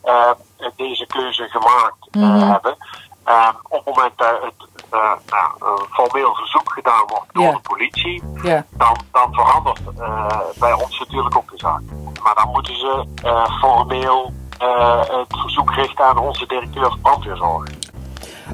eh, 0.02 0.32
deze 0.76 1.06
keuze 1.08 1.48
gemaakt 1.48 2.08
eh, 2.12 2.22
Mhm. 2.22 2.52
hebben. 2.52 2.78
Eh, 3.24 3.50
op 3.70 3.86
het 3.86 3.96
moment 3.96 4.18
dat 4.18 4.42
het 4.42 4.70
eh, 4.90 5.12
nou, 5.30 5.52
een 5.80 5.88
formeel 5.92 6.36
verzoek 6.36 6.72
gedaan 6.74 7.04
wordt 7.08 7.34
door 7.34 7.52
de 7.52 7.60
politie, 7.62 8.24
dan, 8.70 8.98
dan 9.12 9.34
verandert 9.34 9.80
eh, 10.00 10.40
bij 10.56 10.74
ons 10.74 11.00
natuurlijk 11.00 11.36
ook 11.38 11.52
de 11.52 11.58
zaak. 11.58 11.82
Maar 12.24 12.36
dan 12.36 12.50
moeten 12.52 12.76
ze 12.76 13.06
eh, 13.24 13.58
formeel 13.60 14.26
eh, 14.26 14.32
het 14.58 15.40
verzoek 15.40 15.74
richten 15.74 16.06
aan 16.06 16.18
onze 16.18 16.46
directeur 16.46 16.90
van 16.90 17.00
brandweerzorg. 17.02 17.70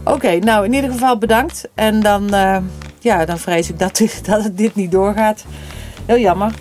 Oké, 0.03 0.37
nou 0.37 0.65
in 0.65 0.73
ieder 0.73 0.91
geval 0.91 1.17
bedankt. 1.17 1.69
En 1.75 1.99
dan, 1.99 2.33
eh, 2.33 2.57
ja, 2.99 3.25
dan 3.25 3.37
vrees 3.37 3.69
ik 3.69 3.79
dat, 3.79 3.97
dat 4.29 4.43
het 4.43 4.57
dit 4.57 4.75
niet 4.75 4.91
doorgaat. 4.91 5.45
Heel 6.05 6.17
jammer. 6.17 6.51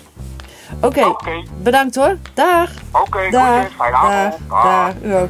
Oké, 0.81 1.15
bedankt 1.61 1.95
hoor. 1.95 2.17
Dag. 2.33 2.69
Oké, 2.91 3.29
Dag. 3.29 3.55
goeie, 3.55 3.69
fijne 3.77 3.95
avond. 3.95 4.41
Dag. 4.49 4.63
Dag. 4.63 4.93
U 5.03 5.15
ook. 5.15 5.29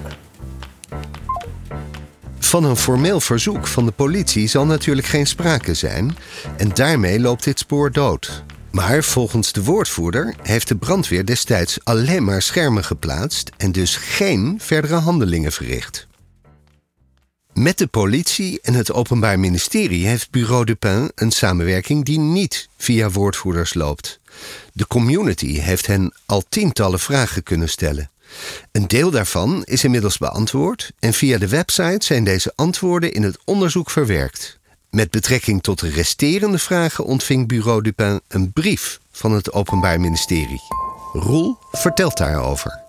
Van 2.40 2.64
een 2.64 2.76
formeel 2.76 3.20
verzoek 3.20 3.68
van 3.68 3.86
de 3.86 3.92
politie 3.92 4.48
zal 4.48 4.66
natuurlijk 4.66 5.08
geen 5.08 5.28
sprake 5.28 5.74
zijn 5.74 6.18
en 6.58 6.70
daarmee 6.74 7.20
loopt 7.20 7.44
dit 7.44 7.60
spoor 7.60 7.92
dood. 7.92 8.44
Maar 8.74 9.04
volgens 9.04 9.52
de 9.52 9.64
woordvoerder 9.64 10.36
heeft 10.42 10.68
de 10.68 10.76
brandweer 10.76 11.26
destijds 11.26 11.80
alleen 11.84 12.24
maar 12.24 12.42
schermen 12.42 12.84
geplaatst 12.84 13.52
en 13.58 13.72
dus 13.72 13.96
geen 13.96 14.56
verdere 14.62 14.96
handelingen 14.96 15.52
verricht. 15.52 16.08
Met 17.54 17.78
de 17.78 17.88
politie 17.88 18.60
en 18.62 18.74
het 18.74 18.92
Openbaar 18.92 19.40
Ministerie 19.40 20.06
heeft 20.06 20.32
Bureau 20.32 20.66
Dupin 20.66 21.12
een 21.16 21.32
samenwerking 21.32 22.06
die 22.06 22.20
niet 22.20 22.70
via 22.78 23.10
woordvoerders 23.10 23.74
loopt. 23.74 24.20
De 24.72 24.88
community 24.88 25.60
heeft 25.60 25.88
hen 25.88 26.14
al 26.26 26.44
tientallen 26.50 27.00
vragen 27.00 27.44
kunnen 27.44 27.70
stellen. 27.70 28.12
Een 28.72 28.88
deel 28.88 29.12
daarvan 29.12 29.64
is 29.64 29.84
inmiddels 29.84 30.18
beantwoord 30.18 30.92
en 31.00 31.14
via 31.14 31.38
de 31.38 31.48
website 31.48 32.06
zijn 32.06 32.24
deze 32.24 32.54
antwoorden 32.56 33.14
in 33.14 33.24
het 33.24 33.38
onderzoek 33.46 33.90
verwerkt. 33.90 34.62
Met 34.94 35.12
betrekking 35.12 35.62
tot 35.62 35.80
de 35.80 35.90
resterende 35.90 36.58
vragen 36.58 37.06
ontving 37.06 37.48
Bureau 37.48 37.82
Dupin 37.82 38.20
een 38.28 38.52
brief 38.52 39.00
van 39.12 39.32
het 39.32 39.54
Openbaar 39.54 40.00
Ministerie. 40.00 40.62
Roel 41.14 41.58
vertelt 41.72 42.18
daarover. 42.18 42.82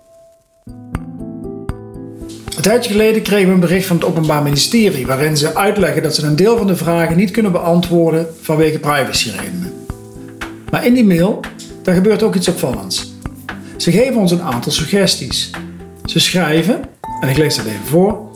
Een 2.55 2.61
tijdje 2.61 2.91
geleden 2.91 3.21
kregen 3.21 3.47
we 3.47 3.53
een 3.53 3.59
bericht 3.59 3.87
van 3.87 3.95
het 3.95 4.05
Openbaar 4.05 4.43
Ministerie 4.43 5.05
waarin 5.05 5.37
ze 5.37 5.55
uitleggen 5.55 6.03
dat 6.03 6.15
ze 6.15 6.25
een 6.25 6.35
deel 6.35 6.57
van 6.57 6.67
de 6.67 6.75
vragen 6.75 7.17
niet 7.17 7.31
kunnen 7.31 7.51
beantwoorden 7.51 8.27
vanwege 8.41 8.79
privacyredenen. 8.79 9.73
Maar 10.71 10.85
in 10.85 10.93
die 10.93 11.05
mail, 11.05 11.39
daar 11.83 11.95
gebeurt 11.95 12.23
ook 12.23 12.35
iets 12.35 12.47
opvallends. 12.47 13.13
Ze 13.77 13.91
geven 13.91 14.15
ons 14.15 14.31
een 14.31 14.41
aantal 14.41 14.71
suggesties. 14.71 15.49
Ze 16.05 16.19
schrijven, 16.19 16.81
en 17.21 17.29
ik 17.29 17.37
lees 17.37 17.55
dat 17.55 17.65
even 17.65 17.85
voor. 17.85 18.31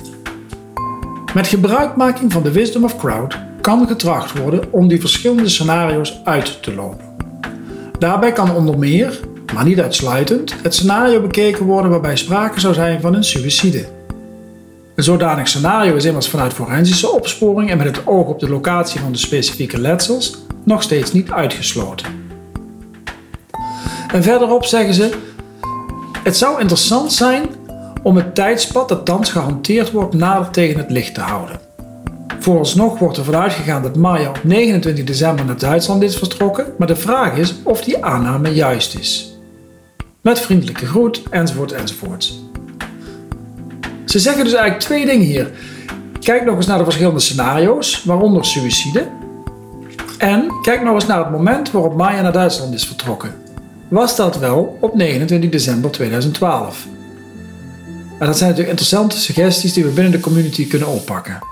Met 1.33 1.47
gebruikmaking 1.47 2.31
van 2.31 2.43
de 2.43 2.51
Wisdom 2.51 2.83
of 2.83 2.97
Crowd 2.97 3.47
kan 3.61 3.87
getracht 3.87 4.37
worden 4.37 4.61
om 4.71 4.87
die 4.87 4.99
verschillende 4.99 5.49
scenario's 5.49 6.19
uit 6.23 6.63
te 6.63 6.73
lopen. 6.73 7.05
Daarbij 7.99 8.31
kan 8.31 8.55
onder 8.55 8.77
meer, 8.77 9.19
maar 9.53 9.65
niet 9.65 9.79
uitsluitend, 9.79 10.55
het 10.63 10.75
scenario 10.75 11.21
bekeken 11.21 11.65
worden 11.65 11.91
waarbij 11.91 12.17
sprake 12.17 12.59
zou 12.59 12.73
zijn 12.73 13.01
van 13.01 13.13
een 13.13 13.23
suïcide. 13.23 13.85
Een 14.95 15.03
zodanig 15.03 15.47
scenario 15.47 15.95
is 15.95 16.05
immers 16.05 16.29
vanuit 16.29 16.53
forensische 16.53 17.11
opsporing 17.11 17.69
en 17.69 17.77
met 17.77 17.87
het 17.95 18.07
oog 18.07 18.27
op 18.27 18.39
de 18.39 18.49
locatie 18.49 18.99
van 18.99 19.11
de 19.11 19.17
specifieke 19.17 19.81
letsels 19.81 20.37
nog 20.63 20.83
steeds 20.83 21.13
niet 21.13 21.31
uitgesloten. 21.31 22.07
En 24.13 24.23
verderop 24.23 24.65
zeggen 24.65 24.93
ze: 24.93 25.09
Het 26.23 26.37
zou 26.37 26.59
interessant 26.59 27.13
zijn 27.13 27.45
om 28.03 28.15
het 28.15 28.35
tijdspad 28.35 28.89
dat 28.89 29.05
thans 29.05 29.31
gehanteerd 29.31 29.91
wordt 29.91 30.13
nader 30.13 30.49
tegen 30.49 30.79
het 30.79 30.91
licht 30.91 31.13
te 31.13 31.21
houden. 31.21 31.68
Vooralsnog 32.39 32.99
wordt 32.99 33.17
er 33.17 33.23
vanuit 33.23 33.53
gegaan 33.53 33.81
dat 33.81 33.95
Maya 33.95 34.29
op 34.29 34.39
29 34.43 35.03
december 35.03 35.45
naar 35.45 35.57
Duitsland 35.57 36.03
is 36.03 36.17
vertrokken, 36.17 36.65
maar 36.77 36.87
de 36.87 36.95
vraag 36.95 37.37
is 37.37 37.55
of 37.63 37.81
die 37.81 38.03
aanname 38.03 38.49
juist 38.49 38.99
is. 38.99 39.37
Met 40.21 40.39
vriendelijke 40.39 40.85
groet, 40.85 41.23
enzovoort, 41.29 41.71
enzovoort. 41.71 42.33
Ze 44.05 44.19
zeggen 44.19 44.43
dus 44.43 44.53
eigenlijk 44.53 44.83
twee 44.83 45.05
dingen 45.05 45.25
hier. 45.25 45.51
Kijk 46.19 46.45
nog 46.45 46.55
eens 46.55 46.65
naar 46.65 46.77
de 46.77 46.83
verschillende 46.83 47.19
scenario's, 47.19 48.03
waaronder 48.03 48.45
suïcide. 48.45 49.07
En 50.17 50.51
kijk 50.61 50.83
nog 50.83 50.93
eens 50.93 51.05
naar 51.05 51.19
het 51.19 51.31
moment 51.31 51.71
waarop 51.71 51.95
Maya 51.95 52.21
naar 52.21 52.31
Duitsland 52.31 52.73
is 52.73 52.85
vertrokken. 52.85 53.35
Was 53.87 54.15
dat 54.15 54.37
wel 54.37 54.77
op 54.81 54.95
29 54.95 55.49
december 55.49 55.91
2012? 55.91 56.87
En 58.19 58.25
dat 58.25 58.37
zijn 58.37 58.49
natuurlijk 58.49 58.69
interessante 58.69 59.17
suggesties 59.17 59.73
die 59.73 59.83
we 59.83 59.89
binnen 59.89 60.11
de 60.11 60.19
community 60.19 60.67
kunnen 60.67 60.87
oppakken. 60.87 61.48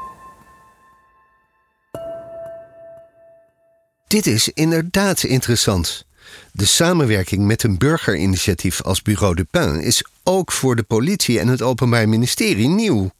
Dit 4.07 4.27
is 4.27 4.49
inderdaad 4.53 5.23
interessant. 5.23 6.05
De 6.51 6.65
samenwerking 6.65 7.45
met 7.45 7.63
een 7.63 7.77
burgerinitiatief 7.77 8.81
als 8.81 9.01
Bureau 9.01 9.35
Dupin 9.35 9.81
is 9.81 10.03
ook 10.23 10.51
voor 10.51 10.75
de 10.75 10.83
politie 10.83 11.39
en 11.39 11.47
het 11.47 11.61
Openbaar 11.61 12.09
Ministerie 12.09 12.67
nieuw. 12.67 13.11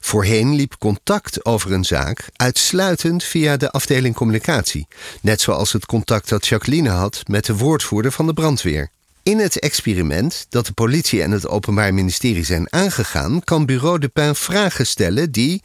Voorheen 0.00 0.54
liep 0.54 0.76
contact 0.78 1.44
over 1.44 1.72
een 1.72 1.84
zaak 1.84 2.28
uitsluitend 2.36 3.24
via 3.24 3.56
de 3.56 3.70
afdeling 3.70 4.14
communicatie, 4.14 4.86
net 5.22 5.40
zoals 5.40 5.72
het 5.72 5.86
contact 5.86 6.28
dat 6.28 6.46
Jacqueline 6.46 6.88
had 6.88 7.22
met 7.26 7.44
de 7.44 7.56
woordvoerder 7.56 8.12
van 8.12 8.26
de 8.26 8.34
brandweer. 8.34 8.90
In 9.22 9.38
het 9.38 9.58
experiment 9.58 10.46
dat 10.48 10.66
de 10.66 10.72
politie 10.72 11.22
en 11.22 11.30
het 11.30 11.48
Openbaar 11.48 11.94
Ministerie 11.94 12.44
zijn 12.44 12.72
aangegaan, 12.72 13.44
kan 13.44 13.66
Bureau 13.66 13.98
Dupin 13.98 14.34
vragen 14.34 14.86
stellen 14.86 15.32
die, 15.32 15.62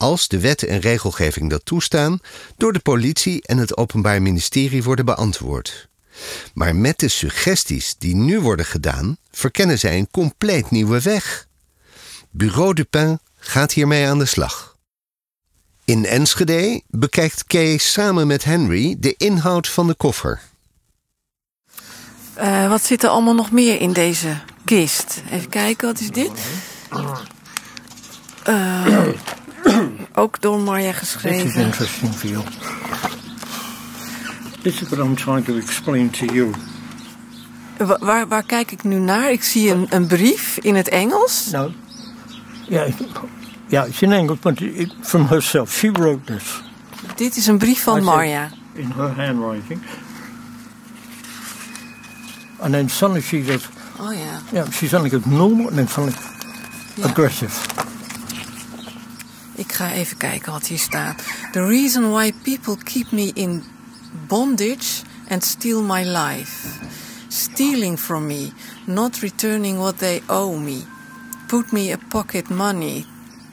als 0.00 0.28
de 0.28 0.40
wet 0.40 0.62
en 0.62 0.80
regelgeving 0.80 1.50
dat 1.50 1.64
toestaan, 1.64 2.18
door 2.56 2.72
de 2.72 2.78
politie 2.78 3.42
en 3.42 3.58
het 3.58 3.76
Openbaar 3.76 4.22
Ministerie 4.22 4.82
worden 4.82 5.04
beantwoord. 5.04 5.88
Maar 6.54 6.76
met 6.76 6.98
de 6.98 7.08
suggesties 7.08 7.94
die 7.98 8.14
nu 8.14 8.40
worden 8.40 8.66
gedaan, 8.66 9.16
verkennen 9.30 9.78
zij 9.78 9.98
een 9.98 10.10
compleet 10.10 10.70
nieuwe 10.70 11.00
weg. 11.00 11.46
Bureau 12.30 12.74
Dupin 12.74 13.18
gaat 13.34 13.72
hiermee 13.72 14.06
aan 14.06 14.18
de 14.18 14.24
slag. 14.24 14.76
In 15.84 16.06
Enschede 16.06 16.82
bekijkt 16.88 17.44
Kay 17.44 17.78
samen 17.78 18.26
met 18.26 18.44
Henry 18.44 18.96
de 18.98 19.14
inhoud 19.16 19.68
van 19.68 19.86
de 19.86 19.94
koffer. 19.94 20.40
Eh, 22.34 22.68
wat 22.68 22.84
zit 22.84 23.02
er 23.02 23.08
allemaal 23.10 23.34
nog 23.34 23.50
meer 23.50 23.80
in 23.80 23.92
deze 23.92 24.36
kist? 24.64 25.22
Even 25.30 25.48
kijken, 25.48 25.86
wat 25.86 26.00
is 26.00 26.10
dit? 26.10 26.30
Ook 30.20 30.40
door 30.40 30.58
Marja 30.60 30.90
This 30.92 31.00
is 31.02 31.08
geschreven. 31.12 31.62
interesting 31.64 32.14
for 32.14 32.28
you. 32.28 32.42
This 34.62 34.80
is 34.82 34.88
what 34.88 34.98
I'm 35.06 35.14
trying 35.14 35.44
to 35.44 35.56
explain 35.56 36.10
to 36.10 36.24
you. 36.24 36.50
Wa- 37.76 37.98
waar, 38.00 38.28
waar 38.28 38.42
kijk 38.42 38.70
ik 38.72 38.82
nu 38.84 38.98
naar? 38.98 39.30
Ik 39.32 39.42
zie 39.42 39.70
een, 39.70 39.86
een 39.90 40.06
brief 40.06 40.58
in 40.62 40.74
het 40.74 40.88
Engels. 40.88 41.48
No. 41.52 41.70
Yeah, 42.68 42.88
yeah, 43.68 43.88
it's 43.88 44.00
in 44.02 44.12
English, 44.12 44.38
but 44.40 44.60
it, 44.60 44.92
from 45.02 45.26
herself. 45.26 45.72
She 45.72 45.90
wrote 45.92 46.24
this. 46.34 46.60
Dit 47.16 47.36
is 47.36 47.46
een 47.46 47.58
brief 47.58 47.82
van 47.82 48.02
Marja. 48.04 48.48
in 48.74 48.90
her 48.96 49.24
handwriting. 49.26 49.80
And 52.60 52.72
then 52.72 52.88
suddenly 52.88 53.22
she 53.22 53.42
goes, 53.42 53.68
Oh 53.98 54.12
yeah. 54.12 54.40
yeah, 54.52 54.70
she 54.70 54.86
suddenly 54.88 55.10
goes 55.10 55.24
normal 55.24 55.66
and 55.66 55.76
then 55.76 55.88
suddenly 55.88 56.14
aggressive. 57.02 57.52
Ik 59.60 59.72
ga 59.72 59.92
even 59.92 60.16
kijken 60.16 60.52
wat 60.52 60.66
hier 60.66 60.78
staat. 60.78 61.22
The 61.52 61.66
reason 61.66 62.10
why 62.10 62.32
people 62.42 62.76
keep 62.84 63.10
me 63.12 63.30
in 63.34 63.64
bondage 64.26 65.02
and 65.28 65.44
steal 65.44 65.82
my 65.82 66.04
life. 66.04 66.78
Stealing 67.28 67.98
from 67.98 68.26
me, 68.26 68.52
not 68.84 69.18
returning 69.18 69.78
what 69.78 69.98
they 69.98 70.22
owe 70.26 70.58
me. 70.58 70.82
Put 71.46 71.72
me 71.72 71.92
a 71.92 71.98
pocket 72.08 72.48
money 72.48 73.04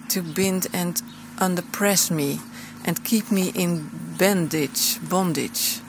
to 0.08 0.22
bind 0.22 0.68
and 0.74 1.04
underpress 1.40 2.10
me. 2.10 2.40
And 2.86 3.02
keep 3.04 3.32
me 3.32 3.52
in 3.54 3.90
bandage, 4.18 5.00
bondage. 5.08 5.80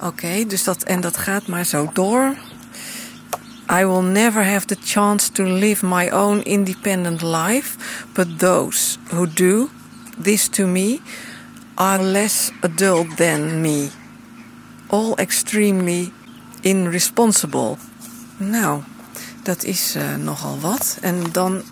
Oké, 0.00 0.46
dus 0.46 0.64
dat, 0.64 0.82
en 0.82 1.00
dat 1.00 1.16
gaat 1.16 1.46
maar 1.46 1.64
zo 1.64 1.90
door. 1.92 2.36
I 3.68 3.84
will 3.84 4.02
never 4.02 4.44
have 4.44 4.66
the 4.66 4.76
chance 4.76 5.28
to 5.32 5.42
live 5.42 5.82
my 5.82 6.10
own 6.10 6.42
independent 6.42 7.22
life, 7.22 7.76
but 8.12 8.38
those 8.38 8.98
who 9.10 9.26
do 9.26 9.68
this 10.22 10.48
to 10.48 10.66
me 10.66 11.00
are 11.74 12.02
less 12.02 12.52
adult 12.60 13.16
than 13.16 13.60
me. 13.60 13.90
All 14.86 15.14
extremely 15.16 16.12
irresponsible. 16.60 17.76
Nou, 18.36 18.82
dat 19.42 19.64
is 19.64 19.94
eh, 19.94 20.14
nogal 20.14 20.58
wat. 20.60 20.98
En 21.00 21.22
dan. 21.32 21.62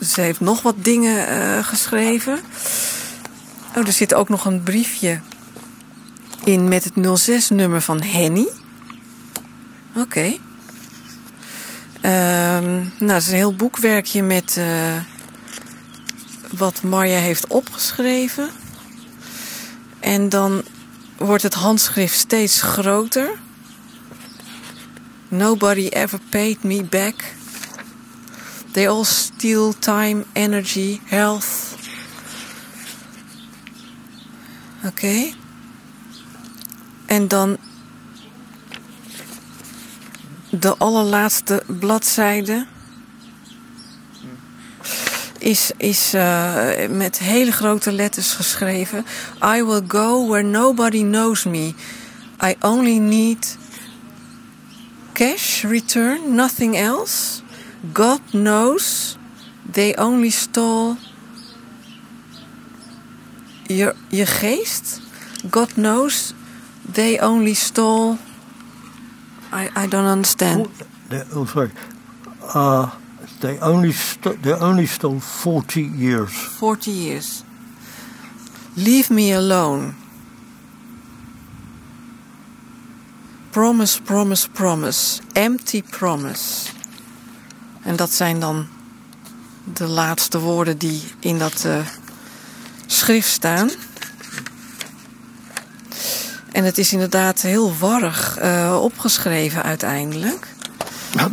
Ze 0.00 0.20
heeft 0.20 0.40
nog 0.40 0.62
wat 0.62 0.84
dingen 0.84 1.26
eh, 1.28 1.64
geschreven. 1.64 2.40
Oh, 3.76 3.86
er 3.86 3.92
zit 3.92 4.14
ook 4.14 4.28
nog 4.28 4.44
een 4.44 4.62
briefje 4.62 5.20
in 6.44 6.68
met 6.68 6.84
het 6.84 7.30
06-nummer 7.30 7.80
van 7.80 8.02
Henny. 8.02 8.48
Oké. 9.96 10.36
Ehm, 12.00 12.74
nou, 12.98 13.12
het 13.12 13.22
is 13.22 13.28
een 13.28 13.34
heel 13.34 13.54
boekwerkje 13.54 14.22
met 14.22 14.56
eh, 14.56 14.96
wat 16.50 16.82
Marja 16.82 17.18
heeft 17.18 17.46
opgeschreven. 17.46 18.50
En 20.00 20.28
dan 20.28 20.62
wordt 21.16 21.42
het 21.42 21.54
handschrift 21.54 22.18
steeds 22.18 22.62
groter. 22.62 23.30
Nobody 25.28 25.86
ever 25.86 26.18
paid 26.30 26.62
me 26.62 26.84
back. 26.84 27.14
They 28.70 28.88
all 28.88 29.04
steal 29.04 29.72
time, 29.78 30.24
energy, 30.32 31.00
health. 31.04 31.46
Oké. 34.84 35.32
En 37.06 37.28
dan 37.28 37.58
de 40.60 40.76
allerlaatste 40.78 41.62
bladzijde 41.66 42.66
is, 45.38 45.70
is 45.76 46.14
uh, 46.14 46.68
met 46.88 47.18
hele 47.18 47.52
grote 47.52 47.92
letters 47.92 48.32
geschreven. 48.32 49.04
I 49.56 49.62
will 49.62 49.82
go 49.88 50.28
where 50.28 50.42
nobody 50.42 51.02
knows 51.02 51.44
me. 51.44 51.74
I 52.44 52.56
only 52.60 52.98
need 52.98 53.56
cash 55.12 55.62
return, 55.62 56.34
nothing 56.34 56.76
else. 56.76 57.40
God 57.92 58.20
knows 58.30 59.16
they 59.70 59.96
only 59.96 60.30
stole 60.30 60.96
je, 63.66 63.94
je 64.08 64.26
geest. 64.26 65.00
God 65.50 65.74
knows 65.74 66.32
they 66.92 67.20
only 67.20 67.54
stole 67.54 68.16
I, 69.52 69.84
I 69.84 69.86
don't 69.86 70.06
understand. 70.06 70.68
They, 71.08 71.22
oh, 71.34 71.44
sorry. 71.46 71.70
Uh, 72.54 72.90
they 73.40 73.58
only 73.60 73.92
st- 73.92 74.42
they 74.42 74.52
only 74.52 74.86
stole 74.86 75.20
forty 75.20 75.82
years. 75.82 76.32
Forty 76.32 76.90
years. 76.90 77.44
Leave 78.74 79.10
me 79.10 79.32
alone. 79.32 79.94
Promise, 83.50 84.00
promise, 84.00 84.48
promise. 84.48 85.20
Empty 85.34 85.82
promise. 85.82 86.70
En 87.82 87.96
dat 87.96 88.10
zijn 88.10 88.40
dan 88.40 88.66
de 89.64 89.86
laatste 89.86 90.38
woorden 90.38 90.78
die 90.78 91.02
in 91.18 91.38
dat 91.38 91.64
uh, 91.66 91.86
schrift 92.86 93.28
staan. 93.30 93.70
En 96.52 96.64
het 96.64 96.78
is 96.78 96.92
inderdaad 96.92 97.40
heel 97.40 97.76
warrig 97.78 98.38
uh, 98.42 98.78
opgeschreven 98.82 99.62
uiteindelijk. 99.62 100.46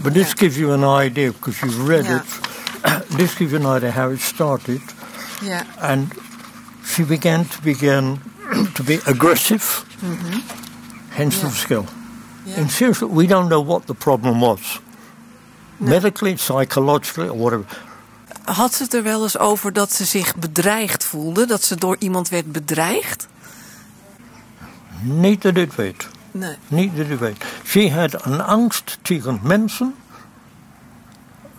But 0.02 0.14
this 0.14 0.34
gives 0.36 0.56
you 0.56 0.84
an 0.84 1.04
idea, 1.06 1.32
because 1.32 1.60
you've 1.66 1.86
read 1.92 2.06
Yeah. 2.06 2.16
it. 2.16 3.08
this 3.18 3.32
gives 3.34 3.52
you 3.52 3.66
an 3.66 3.76
idea 3.76 3.92
how 3.92 4.12
it 4.14 4.22
started. 4.22 4.82
Ja. 5.42 5.62
And 5.80 6.14
she 6.86 7.04
began 7.04 7.48
to 7.48 7.58
begin 7.64 8.22
to 8.74 8.84
be 8.84 9.00
aggressive, 9.06 9.82
Mhm. 10.00 10.40
hence 11.10 11.40
the 11.40 11.52
skill. 11.56 11.86
And 12.58 12.72
seriously, 12.72 13.08
we 13.14 13.26
don't 13.28 13.48
know 13.48 13.68
what 13.68 13.86
the 13.86 13.94
problem 13.94 14.40
was. 14.40 14.82
Medically, 15.78 16.36
psychologically, 16.38 17.28
or 17.30 17.38
whatever. 17.38 17.66
Had 18.44 18.74
ze 18.74 18.84
het 18.84 18.94
er 18.94 19.04
wel 19.04 19.24
eens 19.24 19.38
over 19.38 19.74
dat 19.74 19.94
ze 19.94 20.06
zich 20.06 20.36
bedreigd 20.36 21.04
voelde? 21.04 21.46
Dat 21.46 21.64
ze 21.64 21.76
door 21.76 21.96
iemand 22.00 22.30
werd 22.30 22.52
bedreigd? 22.52 23.28
Niet 25.02 25.42
dat 25.42 25.58
ik 25.58 25.74
weet. 25.74 26.08
Nee. 26.32 26.56
Niet 26.68 26.98
dat 26.98 27.08
ik 27.08 27.20
weet. 27.20 27.46
She 27.64 27.92
had 27.92 28.26
een 28.26 28.42
angst 28.42 28.98
tegen 29.02 29.40
mensen. 29.44 29.96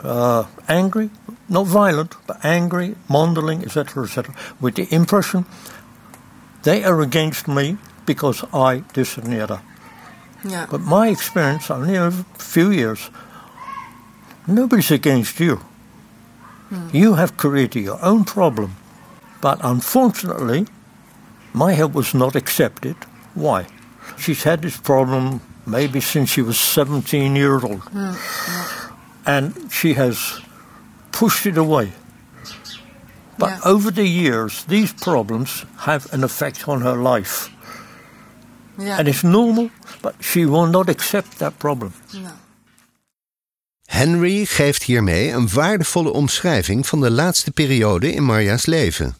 Uh, 0.04 0.38
angry, 0.66 1.10
not 1.46 1.68
violent, 1.68 2.16
but 2.26 2.36
angry, 2.42 2.94
mondeling, 3.06 3.64
etc., 3.64 3.96
etc., 3.96 4.28
with 4.58 4.74
the 4.74 4.86
impression 4.88 5.46
they 6.62 6.84
are 6.84 7.00
against 7.00 7.48
me 7.48 7.76
because 8.06 8.44
I 8.52 8.82
this 8.92 9.16
and 9.18 9.26
the 9.26 9.42
other. 9.42 9.60
Ja. 10.42 10.66
But 10.70 10.80
my 10.80 11.08
experience, 11.08 11.70
only 11.70 11.96
a 11.96 12.10
few 12.38 12.70
years, 12.70 13.10
nobody's 14.46 14.90
against 14.90 15.38
you. 15.38 15.60
You 16.92 17.14
have 17.14 17.36
created 17.36 17.82
your 17.82 17.98
own 18.00 18.24
problem. 18.24 18.76
But 19.40 19.58
unfortunately, 19.62 20.66
my 21.52 21.72
help 21.72 21.94
was 21.94 22.14
not 22.14 22.36
accepted. 22.36 22.96
Why? 23.34 23.66
She's 24.16 24.42
had 24.42 24.60
this 24.60 24.76
problem 24.76 25.40
maybe 25.66 26.00
since 26.00 26.32
she 26.32 26.42
was 26.42 26.58
17 26.58 27.36
years 27.36 27.64
old. 27.64 27.80
Mm, 27.80 28.14
mm. 28.14 28.92
And 29.24 29.54
she 29.70 29.94
has 29.94 30.40
pushed 31.10 31.46
it 31.46 31.56
away. 31.56 31.92
But 33.38 33.64
over 33.64 33.90
the 33.90 34.06
years, 34.06 34.64
these 34.64 34.92
problems 34.92 35.64
have 35.76 36.12
an 36.12 36.22
effect 36.22 36.68
on 36.68 36.82
her 36.82 36.96
life. 36.96 37.48
Ja. 38.78 38.98
And 38.98 39.08
it's 39.08 39.22
normal, 39.22 39.70
but 40.02 40.14
she 40.20 40.44
will 40.44 40.66
not 40.66 40.88
accept 40.88 41.38
that 41.38 41.58
problem. 41.58 41.92
Henry 43.86 44.44
geeft 44.44 44.82
hiermee 44.82 45.32
een 45.32 45.48
waardevolle 45.48 46.12
omschrijving 46.12 46.86
van 46.86 47.00
de 47.00 47.10
laatste 47.10 47.50
periode 47.50 48.12
in 48.12 48.24
Marja's 48.24 48.66
leven. 48.66 49.16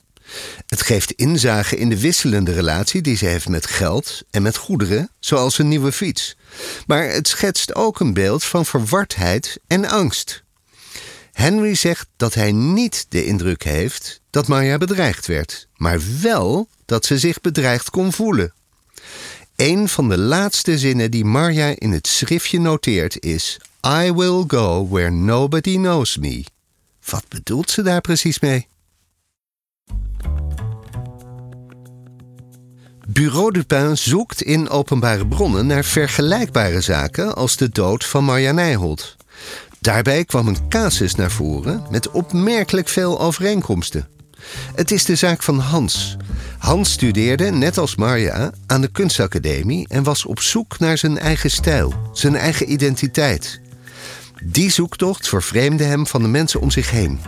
Het 0.66 0.82
geeft 0.82 1.12
inzage 1.12 1.76
in 1.76 1.88
de 1.88 2.00
wisselende 2.00 2.52
relatie 2.52 3.02
die 3.02 3.16
ze 3.16 3.26
heeft 3.26 3.48
met 3.48 3.66
geld 3.66 4.22
en 4.30 4.42
met 4.42 4.56
goederen, 4.56 5.10
zoals 5.20 5.58
een 5.58 5.68
nieuwe 5.68 5.92
fiets. 5.92 6.36
Maar 6.86 7.08
het 7.08 7.28
schetst 7.28 7.74
ook 7.74 8.00
een 8.00 8.14
beeld 8.14 8.44
van 8.44 8.66
verwardheid 8.66 9.58
en 9.66 9.84
angst. 9.84 10.42
Henry 11.32 11.74
zegt 11.74 12.08
dat 12.16 12.34
hij 12.34 12.52
niet 12.52 13.06
de 13.08 13.24
indruk 13.24 13.62
heeft 13.62 14.20
dat 14.30 14.46
Marja 14.46 14.78
bedreigd 14.78 15.26
werd, 15.26 15.68
maar 15.76 16.00
wel 16.20 16.68
dat 16.86 17.04
ze 17.04 17.18
zich 17.18 17.40
bedreigd 17.40 17.90
kon 17.90 18.12
voelen. 18.12 18.52
Een 19.56 19.88
van 19.88 20.08
de 20.08 20.18
laatste 20.18 20.78
zinnen 20.78 21.10
die 21.10 21.24
Marja 21.24 21.74
in 21.78 21.92
het 21.92 22.06
schriftje 22.06 22.60
noteert 22.60 23.20
is: 23.24 23.56
I 23.86 24.12
will 24.12 24.44
go 24.46 24.88
where 24.88 25.10
nobody 25.10 25.74
knows 25.74 26.16
me. 26.16 26.44
Wat 27.04 27.24
bedoelt 27.28 27.70
ze 27.70 27.82
daar 27.82 28.00
precies 28.00 28.40
mee? 28.40 28.68
Bureau 33.12 33.53
Dupin 33.53 33.96
zoekt 33.96 34.42
in 34.42 34.68
openbare 34.68 35.27
bronnen 35.27 35.66
naar 35.66 35.85
vergelijkbare 35.85 36.81
zaken 36.81 37.35
als 37.35 37.57
de 37.57 37.68
dood 37.68 38.05
van 38.05 38.25
Marja 38.25 38.53
Nijholt. 38.53 39.16
Daarbij 39.79 40.25
kwam 40.25 40.49
een 40.49 40.68
casus 40.68 41.14
naar 41.14 41.31
voren 41.31 41.87
met 41.90 42.11
opmerkelijk 42.11 42.88
veel 42.88 43.20
overeenkomsten. 43.20 44.09
Het 44.75 44.90
is 44.90 45.05
de 45.05 45.14
zaak 45.14 45.42
van 45.42 45.59
Hans. 45.59 46.16
Hans 46.59 46.92
studeerde, 46.92 47.51
net 47.51 47.79
als 47.79 47.96
Marja, 47.96 48.53
aan 48.66 48.81
de 48.81 48.90
kunstacademie 48.90 49.88
en 49.88 50.03
was 50.03 50.25
op 50.25 50.40
zoek 50.40 50.79
naar 50.79 50.99
zijn 50.99 51.18
eigen 51.18 51.51
stijl, 51.51 51.94
zijn 52.12 52.37
eigen 52.37 52.73
identiteit. 52.73 53.61
Die 54.44 54.70
zoektocht 54.70 55.29
vervreemde 55.29 55.85
hem 55.85 56.07
van 56.07 56.23
de 56.23 56.29
mensen 56.29 56.61
om 56.61 56.70
zich 56.70 56.90
heen. 56.90 57.20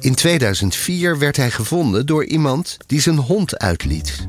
In 0.00 0.14
2004 0.14 1.18
werd 1.18 1.36
hij 1.36 1.50
gevonden 1.50 2.06
door 2.06 2.24
iemand 2.24 2.76
die 2.86 3.00
zijn 3.00 3.18
hond 3.18 3.58
uitliet. 3.58 4.26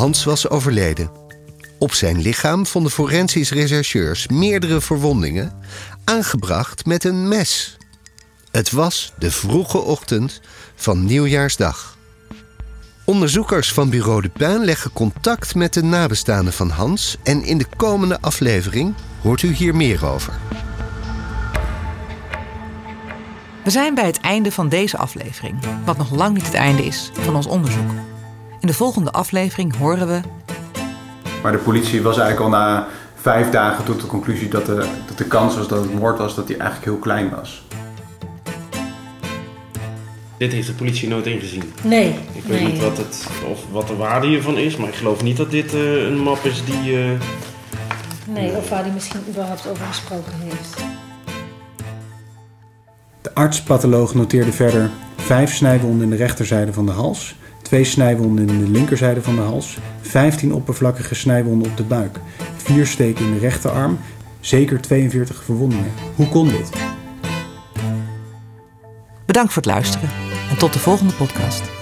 Hans 0.00 0.24
was 0.24 0.48
overleden. 0.48 1.10
Op 1.78 1.92
zijn 1.92 2.20
lichaam 2.20 2.66
vonden 2.66 2.92
forensisch 2.92 3.50
rechercheurs 3.50 4.28
meerdere 4.28 4.80
verwondingen, 4.80 5.52
aangebracht 6.04 6.86
met 6.86 7.04
een 7.04 7.28
mes. 7.28 7.76
Het 8.50 8.70
was 8.70 9.12
de 9.18 9.30
vroege 9.30 9.78
ochtend 9.78 10.40
van 10.74 11.04
Nieuwjaarsdag. 11.04 11.96
Onderzoekers 13.04 13.72
van 13.72 13.90
Bureau 13.90 14.22
de 14.22 14.28
Pijn 14.28 14.64
leggen 14.64 14.92
contact 14.92 15.54
met 15.54 15.74
de 15.74 15.82
nabestaanden 15.82 16.52
van 16.52 16.70
Hans 16.70 17.16
en 17.22 17.44
in 17.44 17.58
de 17.58 17.66
komende 17.76 18.20
aflevering 18.20 18.94
hoort 19.22 19.42
u 19.42 19.52
hier 19.52 19.76
meer 19.76 20.06
over. 20.06 20.32
We 23.64 23.70
zijn 23.70 23.94
bij 23.94 24.06
het 24.06 24.20
einde 24.20 24.52
van 24.52 24.68
deze 24.68 24.96
aflevering, 24.96 25.58
wat 25.84 25.96
nog 25.96 26.10
lang 26.10 26.34
niet 26.34 26.46
het 26.46 26.54
einde 26.54 26.84
is 26.84 27.10
van 27.14 27.36
ons 27.36 27.46
onderzoek. 27.46 27.90
In 28.60 28.66
de 28.66 28.74
volgende 28.74 29.10
aflevering 29.10 29.76
horen 29.76 30.06
we. 30.06 30.20
Maar 31.42 31.52
de 31.52 31.58
politie 31.58 32.02
was 32.02 32.18
eigenlijk 32.18 32.52
al 32.52 32.58
na 32.60 32.86
vijf 33.14 33.50
dagen 33.50 33.84
tot 33.84 34.00
de 34.00 34.06
conclusie 34.06 34.48
dat 34.48 34.66
de, 34.66 34.86
dat 35.06 35.18
de 35.18 35.24
kans 35.24 35.56
was 35.56 35.68
dat 35.68 35.82
het 35.82 35.94
moord 35.94 36.18
was, 36.18 36.34
dat 36.34 36.46
die 36.46 36.56
eigenlijk 36.56 36.90
heel 36.90 36.98
klein 37.00 37.30
was. 37.30 37.62
Dit 40.36 40.52
heeft 40.52 40.66
de 40.66 40.72
politie 40.72 41.08
nooit 41.08 41.26
ingezien. 41.26 41.72
Nee. 41.82 42.08
Ik 42.32 42.42
weet 42.44 42.62
nee. 42.62 42.72
niet 42.72 42.82
wat, 42.82 42.96
het, 42.96 43.26
of 43.50 43.58
wat 43.70 43.86
de 43.86 43.96
waarde 43.96 44.26
hiervan 44.26 44.56
is, 44.58 44.76
maar 44.76 44.88
ik 44.88 44.94
geloof 44.94 45.22
niet 45.22 45.36
dat 45.36 45.50
dit 45.50 45.74
eh, 45.74 46.02
een 46.06 46.18
map 46.18 46.44
is 46.44 46.64
die. 46.64 46.96
eh, 46.98 47.10
Nee, 48.26 48.56
of 48.56 48.68
waar 48.68 48.82
hij 48.82 48.90
misschien 48.92 49.20
überhaupt 49.28 49.68
over 49.68 49.86
gesproken 49.86 50.32
heeft. 50.44 50.76
De 53.22 53.34
arts-patholoog 53.34 54.14
noteerde 54.14 54.52
verder 54.52 54.90
vijf 55.16 55.54
snijwonden 55.54 56.02
in 56.02 56.10
de 56.10 56.16
rechterzijde 56.16 56.72
van 56.72 56.86
de 56.86 56.92
hals, 56.92 57.34
twee 57.70 57.84
snijwonden 57.84 58.48
in 58.48 58.58
de 58.58 58.70
linkerzijde 58.70 59.22
van 59.22 59.34
de 59.34 59.40
hals, 59.40 59.78
15 60.00 60.54
oppervlakkige 60.54 61.14
snijwonden 61.14 61.70
op 61.70 61.76
de 61.76 61.82
buik, 61.82 62.18
vier 62.56 62.86
steken 62.86 63.24
in 63.24 63.32
de 63.32 63.38
rechterarm, 63.38 63.98
zeker 64.40 64.80
42 64.80 65.44
verwondingen. 65.44 65.92
Hoe 66.16 66.28
kon 66.28 66.48
dit? 66.48 66.70
Bedankt 69.26 69.52
voor 69.52 69.62
het 69.62 69.72
luisteren 69.72 70.08
en 70.50 70.58
tot 70.58 70.72
de 70.72 70.78
volgende 70.78 71.12
podcast. 71.12 71.79